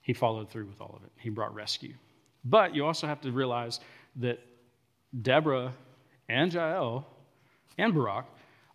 he 0.00 0.12
followed 0.12 0.50
through 0.50 0.66
with 0.66 0.80
all 0.80 0.94
of 0.96 1.04
it. 1.04 1.12
He 1.16 1.30
brought 1.30 1.54
rescue. 1.54 1.94
But 2.44 2.74
you 2.74 2.84
also 2.84 3.06
have 3.06 3.20
to 3.20 3.30
realize 3.30 3.80
that 4.16 4.40
Deborah 5.22 5.72
and 6.28 6.52
Jael 6.52 7.06
and 7.78 7.94
Barak 7.94 8.26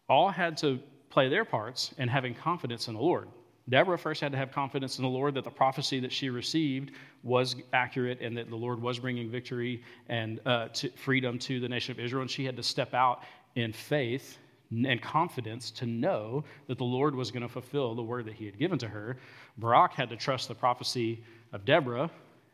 all 0.08 0.30
had 0.30 0.58
to 0.58 0.80
play 1.10 1.30
their 1.30 1.45
parts 1.45 1.93
in 1.98 2.08
having 2.08 2.34
confidence 2.34 2.88
in 2.88 2.93
the 2.93 3.02
Lord. 3.02 3.28
Deborah 3.67 3.97
first 3.97 4.21
had 4.21 4.32
to 4.32 4.38
have 4.38 4.51
confidence 4.51 4.99
in 4.99 5.04
the 5.04 5.10
Lord 5.10 5.34
that 5.34 5.43
the 5.43 5.49
prophecy 5.49 5.99
that 5.99 6.12
she 6.12 6.30
received 6.30 6.91
was 7.23 7.56
accurate 7.73 8.21
and 8.21 8.38
that 8.38 8.49
the 8.49 8.56
Lord 8.56 8.80
was 8.80 8.99
bringing 8.99 9.30
victory 9.30 9.82
and 10.08 10.39
uh, 10.45 10.67
to 10.69 10.89
freedom 10.91 11.39
to 11.39 11.60
the 11.60 11.67
nation 11.67 11.91
of 11.91 11.99
Israel. 11.99 12.21
And 12.21 12.30
she 12.30 12.45
had 12.45 12.56
to 12.58 12.63
step 12.63 12.93
out 12.93 13.23
in 13.56 13.73
faith 13.73 14.38
and 14.71 15.01
confidence 15.01 15.71
to 15.71 15.86
know 15.86 16.43
that 16.67 16.78
the 16.78 16.84
Lord 16.84 17.15
was 17.15 17.32
going 17.32 17.43
to 17.43 17.49
fulfill 17.49 17.95
the 17.95 18.04
word 18.04 18.25
that 18.25 18.36
he 18.36 18.45
had 18.45 18.60
given 18.60 18.78
to 18.80 18.88
her. 18.88 19.17
Barak 19.58 19.93
had 19.93 20.10
to 20.10 20.15
trust 20.15 20.47
the 20.47 20.56
prophecy 20.56 21.23
of 21.51 21.65
Deborah 21.65 22.10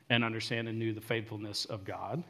and 0.10 0.24
understand 0.24 0.68
and 0.68 0.78
knew 0.78 0.94
the 0.94 1.02
faithfulness 1.02 1.66
of 1.66 1.84
God. 1.84 2.24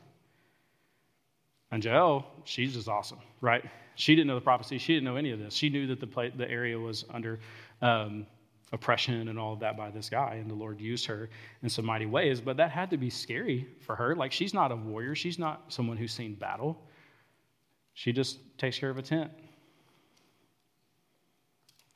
And 1.71 1.83
Jael, 1.83 2.25
she's 2.43 2.73
just 2.73 2.87
awesome, 2.87 3.19
right? 3.41 3.63
She 3.95 4.15
didn't 4.15 4.27
know 4.27 4.35
the 4.35 4.41
prophecy. 4.41 4.77
She 4.77 4.93
didn't 4.93 5.05
know 5.05 5.15
any 5.15 5.31
of 5.31 5.39
this. 5.39 5.53
She 5.53 5.69
knew 5.69 5.87
that 5.87 5.99
the, 5.99 6.07
play, 6.07 6.31
the 6.35 6.49
area 6.49 6.77
was 6.77 7.05
under 7.09 7.39
um, 7.81 8.25
oppression 8.71 9.27
and 9.27 9.37
all 9.37 9.53
of 9.53 9.59
that 9.59 9.75
by 9.75 9.89
this 9.89 10.09
guy, 10.09 10.35
and 10.35 10.49
the 10.49 10.55
Lord 10.55 10.79
used 10.79 11.05
her 11.05 11.29
in 11.61 11.69
some 11.69 11.85
mighty 11.85 12.05
ways. 12.05 12.39
But 12.39 12.57
that 12.57 12.71
had 12.71 12.89
to 12.91 12.97
be 12.97 13.09
scary 13.09 13.67
for 13.79 13.95
her. 13.95 14.15
Like, 14.15 14.31
she's 14.31 14.53
not 14.53 14.71
a 14.71 14.75
warrior, 14.75 15.15
she's 15.15 15.37
not 15.37 15.63
someone 15.67 15.97
who's 15.97 16.13
seen 16.13 16.35
battle. 16.35 16.81
She 17.93 18.13
just 18.13 18.39
takes 18.57 18.79
care 18.79 18.89
of 18.89 18.97
a 18.97 19.01
tent. 19.01 19.31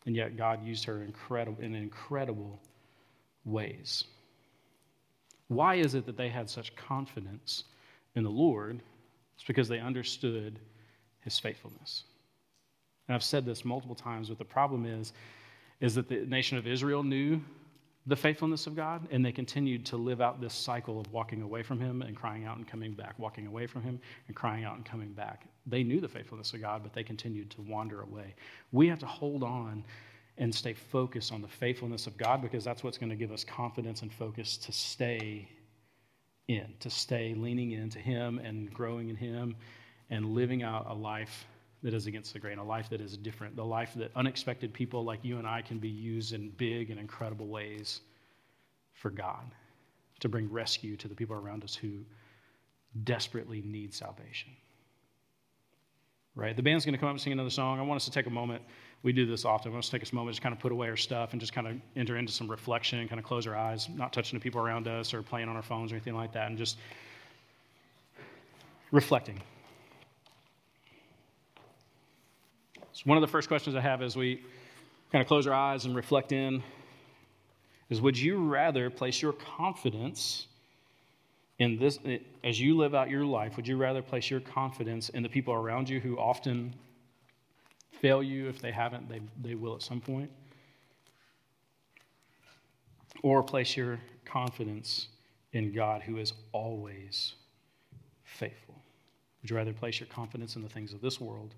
And 0.06 0.16
yet, 0.16 0.38
God 0.38 0.66
used 0.66 0.84
her 0.86 1.02
incredible, 1.04 1.64
in 1.64 1.74
incredible 1.74 2.60
ways. 3.46 4.04
Why 5.48 5.76
is 5.76 5.96
it 5.96 6.06
that 6.06 6.18
they 6.18 6.30
had 6.30 6.50
such 6.50 6.76
confidence 6.76 7.64
in 8.16 8.24
the 8.24 8.30
Lord? 8.30 8.82
It's 9.36 9.44
because 9.44 9.68
they 9.68 9.80
understood 9.80 10.60
his 11.22 11.40
faithfulness. 11.40 12.04
And 13.08 13.16
I've 13.16 13.24
said 13.24 13.46
this 13.46 13.66
multiple 13.66 13.96
times, 13.96 14.30
but 14.30 14.38
the 14.38 14.46
problem 14.46 14.86
is, 14.86 15.14
is 15.80 15.96
that 15.96 16.08
the 16.08 16.26
nation 16.26 16.58
of 16.58 16.68
Israel 16.68 17.04
knew 17.04 17.42
the 18.08 18.16
faithfulness 18.16 18.68
of 18.68 18.76
God, 18.76 19.08
and 19.10 19.26
they 19.26 19.32
continued 19.32 19.84
to 19.88 19.98
live 19.98 20.22
out 20.22 20.40
this 20.40 20.54
cycle 20.54 21.00
of 21.00 21.12
walking 21.12 21.42
away 21.42 21.64
from 21.64 21.80
Him 21.80 22.04
and 22.04 22.16
crying 22.16 22.46
out 22.46 22.58
and 22.58 22.68
coming 22.68 22.94
back, 22.94 23.18
walking 23.18 23.48
away 23.48 23.66
from 23.66 23.82
Him 23.82 24.00
and 24.28 24.36
crying 24.36 24.64
out 24.64 24.76
and 24.76 24.86
coming 24.86 25.12
back. 25.14 25.48
They 25.66 25.82
knew 25.82 26.00
the 26.00 26.08
faithfulness 26.08 26.54
of 26.54 26.62
God, 26.62 26.84
but 26.84 26.94
they 26.94 27.04
continued 27.04 27.50
to 27.52 27.62
wander 27.64 28.02
away. 28.02 28.36
We 28.72 28.88
have 28.90 29.00
to 29.00 29.08
hold 29.08 29.42
on 29.42 29.84
and 30.38 30.54
stay 30.54 30.74
focused 30.74 31.32
on 31.32 31.42
the 31.42 31.48
faithfulness 31.48 32.06
of 32.06 32.16
God 32.16 32.42
because 32.44 32.64
that's 32.64 32.84
what's 32.84 32.98
going 32.98 33.10
to 33.10 33.16
give 33.16 33.32
us 33.32 33.44
confidence 33.44 34.04
and 34.04 34.14
focus 34.14 34.58
to 34.58 34.72
stay 34.72 35.50
in, 36.48 36.74
to 36.82 36.90
stay 36.92 37.34
leaning 37.34 37.72
into 37.72 37.98
Him 37.98 38.38
and 38.38 38.72
growing 38.72 39.10
in 39.10 39.16
Him 39.16 39.56
and 40.12 40.36
living 40.36 40.62
out 40.62 40.86
a 40.88 40.94
life 40.94 41.46
that 41.86 41.94
is 41.94 42.08
against 42.08 42.34
the 42.34 42.40
grain, 42.40 42.58
a 42.58 42.64
life 42.64 42.90
that 42.90 43.00
is 43.00 43.16
different, 43.16 43.56
the 43.56 43.64
life 43.64 43.94
that 43.96 44.10
unexpected 44.16 44.74
people 44.74 45.04
like 45.04 45.20
you 45.22 45.38
and 45.38 45.46
I 45.46 45.62
can 45.62 45.78
be 45.78 45.88
used 45.88 46.34
in 46.34 46.50
big 46.50 46.90
and 46.90 47.00
incredible 47.00 47.46
ways 47.46 48.02
for 48.94 49.12
God 49.12 49.52
to 50.20 50.28
bring 50.28 50.52
rescue 50.52 50.98
to 50.98 51.08
the 51.08 51.14
people 51.14 51.36
around 51.36 51.64
us 51.64 51.76
who 51.76 52.00
desperately 53.04 53.62
need 53.62 53.94
salvation. 53.94 54.50
Right? 56.34 56.56
The 56.56 56.64
band's 56.64 56.86
going 56.86 56.94
to 56.94 57.00
come 57.00 57.08
up 57.08 57.14
and 57.14 57.22
sing 57.22 57.34
another 57.34 57.52
song. 57.52 57.78
I 57.78 57.84
want 57.84 57.98
us 57.98 58.06
to 58.06 58.12
take 58.12 58.26
a 58.26 58.32
moment. 58.32 58.64
We 59.04 59.14
do 59.14 59.28
this 59.28 59.46
often. 59.46 59.72
I 59.72 59.74
want 59.74 59.86
us 59.86 59.90
to 59.92 60.00
take 60.00 60.12
a 60.12 60.16
moment 60.16 60.38
to 60.38 60.42
kind 60.42 60.56
of 60.56 60.60
put 60.60 60.72
away 60.72 60.90
our 60.90 60.98
stuff 60.98 61.34
and 61.34 61.40
just 61.40 61.54
kind 61.54 61.68
of 61.68 61.76
enter 61.96 62.18
into 62.18 62.34
some 62.34 62.50
reflection, 62.50 63.08
kind 63.08 63.20
of 63.20 63.26
close 63.26 63.46
our 63.46 63.56
eyes, 63.56 63.90
not 63.90 64.12
touching 64.12 64.40
the 64.40 64.44
people 64.44 64.60
around 64.60 64.88
us 64.88 65.14
or 65.14 65.22
playing 65.22 65.50
on 65.50 65.56
our 65.56 65.62
phones 65.62 65.92
or 65.92 65.96
anything 65.96 66.16
like 66.16 66.34
that, 66.34 66.48
and 66.48 66.58
just 66.58 66.78
reflecting. 68.92 69.40
So, 72.96 73.02
one 73.04 73.18
of 73.18 73.22
the 73.22 73.28
first 73.28 73.50
questions 73.50 73.76
I 73.76 73.82
have 73.82 74.02
as 74.02 74.16
we 74.16 74.38
kind 75.12 75.22
of 75.22 75.28
close 75.28 75.48
our 75.48 75.54
eyes 75.54 75.84
and 75.84 75.94
reflect 75.94 76.32
in 76.32 76.64
is 77.90 78.00
Would 78.00 78.18
you 78.18 78.38
rather 78.48 78.90
place 78.90 79.22
your 79.22 79.34
confidence 79.34 80.48
in 81.60 81.78
this, 81.78 82.00
as 82.42 82.58
you 82.58 82.78
live 82.78 82.96
out 82.96 83.10
your 83.10 83.26
life, 83.26 83.58
would 83.58 83.68
you 83.68 83.76
rather 83.76 84.02
place 84.02 84.30
your 84.30 84.40
confidence 84.40 85.10
in 85.10 85.24
the 85.24 85.30
people 85.30 85.54
around 85.54 85.90
you 85.90 86.00
who 86.00 86.18
often 86.18 86.74
fail 88.00 88.24
you? 88.24 88.48
If 88.48 88.62
they 88.62 88.72
haven't, 88.72 89.10
they, 89.10 89.20
they 89.42 89.56
will 89.56 89.76
at 89.76 89.82
some 89.82 90.00
point. 90.00 90.32
Or 93.24 93.44
place 93.44 93.76
your 93.76 94.00
confidence 94.24 95.10
in 95.52 95.74
God 95.74 96.02
who 96.02 96.18
is 96.18 96.32
always 96.54 97.34
faithful? 98.24 98.76
Would 99.42 99.50
you 99.50 99.58
rather 99.58 99.74
place 99.74 100.00
your 100.00 100.08
confidence 100.08 100.56
in 100.56 100.62
the 100.62 100.70
things 100.70 100.94
of 100.94 101.02
this 101.02 101.20
world 101.20 101.56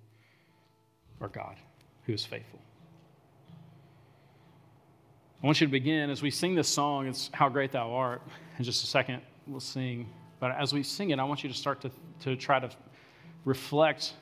our 1.21 1.27
God 1.27 1.56
who 2.06 2.13
is 2.13 2.25
faithful. 2.25 2.60
I 5.41 5.45
want 5.45 5.62
you 5.62 5.67
to 5.67 5.71
begin 5.71 6.10
as 6.10 6.21
we 6.21 6.32
sing 6.32 6.56
this 6.56 6.67
song, 6.67 7.08
it's 7.08 7.30
How 7.32 7.47
Great 7.47 7.71
Thou 7.71 7.91
Art. 7.91 8.21
In 8.58 8.63
just 8.63 8.84
a 8.84 8.88
second, 8.88 9.21
we'll 9.45 9.60
sing. 9.60 10.10
But 10.39 10.51
as 10.58 10.73
we 10.73 10.82
sing 10.84 11.12
it, 11.12 11.19
I 11.19 11.23
want 11.23 11.43
you 11.43 11.49
to 11.49 11.56
start 11.56 11.82
to, 11.82 11.91
to 12.21 12.36
try 12.36 12.60
to 12.60 12.69
reflect 13.45 14.13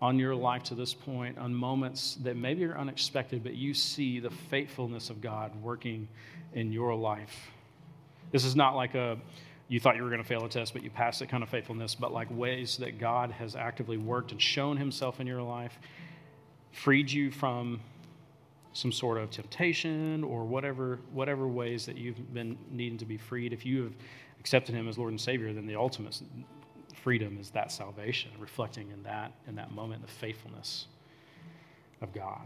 on 0.00 0.18
your 0.18 0.34
life 0.34 0.62
to 0.64 0.74
this 0.74 0.94
point, 0.94 1.38
on 1.38 1.54
moments 1.54 2.16
that 2.22 2.36
maybe 2.36 2.64
are 2.64 2.76
unexpected, 2.76 3.42
but 3.42 3.54
you 3.54 3.74
see 3.74 4.20
the 4.20 4.30
faithfulness 4.30 5.10
of 5.10 5.20
God 5.20 5.50
working 5.62 6.06
in 6.54 6.72
your 6.72 6.94
life. 6.94 7.50
This 8.30 8.44
is 8.44 8.54
not 8.54 8.76
like 8.76 8.94
a 8.94 9.18
you 9.68 9.80
thought 9.80 9.96
you 9.96 10.02
were 10.04 10.10
going 10.10 10.22
to 10.22 10.28
fail 10.28 10.44
a 10.44 10.48
test, 10.48 10.72
but 10.72 10.84
you 10.84 10.90
passed 10.90 11.22
it 11.22 11.28
kind 11.28 11.42
of 11.42 11.48
faithfulness, 11.48 11.96
but 11.96 12.12
like 12.12 12.28
ways 12.30 12.76
that 12.76 13.00
God 13.00 13.32
has 13.32 13.56
actively 13.56 13.96
worked 13.96 14.30
and 14.30 14.40
shown 14.40 14.76
himself 14.76 15.18
in 15.18 15.26
your 15.26 15.42
life 15.42 15.76
freed 16.76 17.10
you 17.10 17.30
from 17.30 17.80
some 18.74 18.92
sort 18.92 19.16
of 19.16 19.30
temptation 19.30 20.22
or 20.22 20.44
whatever 20.44 21.00
whatever 21.12 21.48
ways 21.48 21.86
that 21.86 21.96
you've 21.96 22.34
been 22.34 22.58
needing 22.70 22.98
to 22.98 23.06
be 23.06 23.16
freed. 23.16 23.52
If 23.54 23.64
you 23.64 23.84
have 23.84 23.94
accepted 24.38 24.74
him 24.74 24.86
as 24.86 24.98
lord 24.98 25.10
and 25.10 25.20
savior 25.20 25.52
then 25.52 25.66
the 25.66 25.74
ultimate 25.74 26.20
freedom 26.94 27.38
is 27.40 27.50
that 27.50 27.72
salvation 27.72 28.30
reflecting 28.38 28.90
in 28.90 29.02
that 29.02 29.32
in 29.48 29.54
that 29.56 29.72
moment 29.72 30.02
the 30.02 30.12
faithfulness 30.12 30.86
of 32.02 32.12
god. 32.12 32.42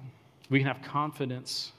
We 0.49 0.61
can 0.61 0.69
have 0.69 0.81
confidence 0.81 1.73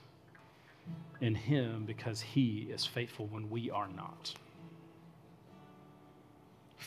in 1.22 1.34
him 1.34 1.86
because 1.86 2.20
he 2.20 2.68
is 2.70 2.86
faithful 2.86 3.28
when 3.28 3.50
we 3.50 3.72
are 3.72 3.88
not 3.88 4.34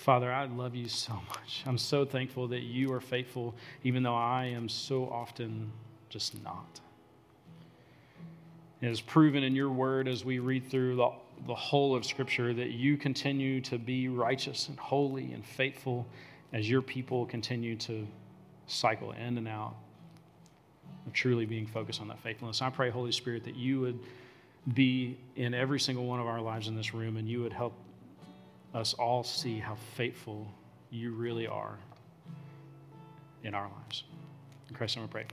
Father, 0.04 0.30
I 0.30 0.44
love 0.44 0.74
you 0.74 0.86
so 0.86 1.14
much. 1.30 1.62
I'm 1.64 1.78
so 1.78 2.04
thankful 2.04 2.46
that 2.48 2.60
you 2.60 2.92
are 2.92 3.00
faithful, 3.00 3.54
even 3.84 4.02
though 4.02 4.14
I 4.14 4.44
am 4.44 4.68
so 4.68 5.08
often 5.08 5.72
just 6.10 6.44
not. 6.44 6.78
It 8.82 8.90
is 8.90 9.00
proven 9.00 9.42
in 9.42 9.56
your 9.56 9.70
word 9.70 10.06
as 10.06 10.22
we 10.22 10.40
read 10.40 10.70
through 10.70 10.96
the, 10.96 11.08
the 11.46 11.54
whole 11.54 11.96
of 11.96 12.04
Scripture 12.04 12.52
that 12.52 12.72
you 12.72 12.98
continue 12.98 13.62
to 13.62 13.78
be 13.78 14.10
righteous 14.10 14.68
and 14.68 14.78
holy 14.78 15.32
and 15.32 15.42
faithful 15.42 16.06
as 16.52 16.68
your 16.68 16.82
people 16.82 17.24
continue 17.24 17.74
to 17.76 18.06
cycle 18.66 19.12
in 19.12 19.38
and 19.38 19.48
out 19.48 19.74
of 21.06 21.14
truly 21.14 21.46
being 21.46 21.66
focused 21.66 22.02
on 22.02 22.08
that 22.08 22.20
faithfulness. 22.20 22.60
I 22.60 22.68
pray, 22.68 22.90
Holy 22.90 23.12
Spirit, 23.12 23.44
that 23.44 23.56
you 23.56 23.80
would 23.80 23.98
be 24.74 25.16
in 25.36 25.54
every 25.54 25.80
single 25.80 26.04
one 26.04 26.20
of 26.20 26.26
our 26.26 26.42
lives 26.42 26.68
in 26.68 26.76
this 26.76 26.92
room 26.92 27.16
and 27.16 27.26
you 27.26 27.40
would 27.40 27.54
help 27.54 27.72
us 28.74 28.94
all 28.94 29.22
see 29.22 29.58
how 29.58 29.76
faithful 29.96 30.46
you 30.90 31.12
really 31.12 31.46
are 31.46 31.78
in 33.42 33.54
our 33.54 33.70
lives. 33.70 34.04
In 34.68 34.74
Christ's 34.74 34.96
name 34.96 35.06
we 35.06 35.10
pray. 35.10 35.26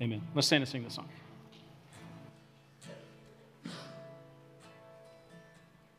Amen. 0.00 0.22
Let's 0.34 0.46
stand 0.46 0.62
and 0.62 0.68
sing 0.68 0.84
this 0.84 0.94
song. 0.94 1.08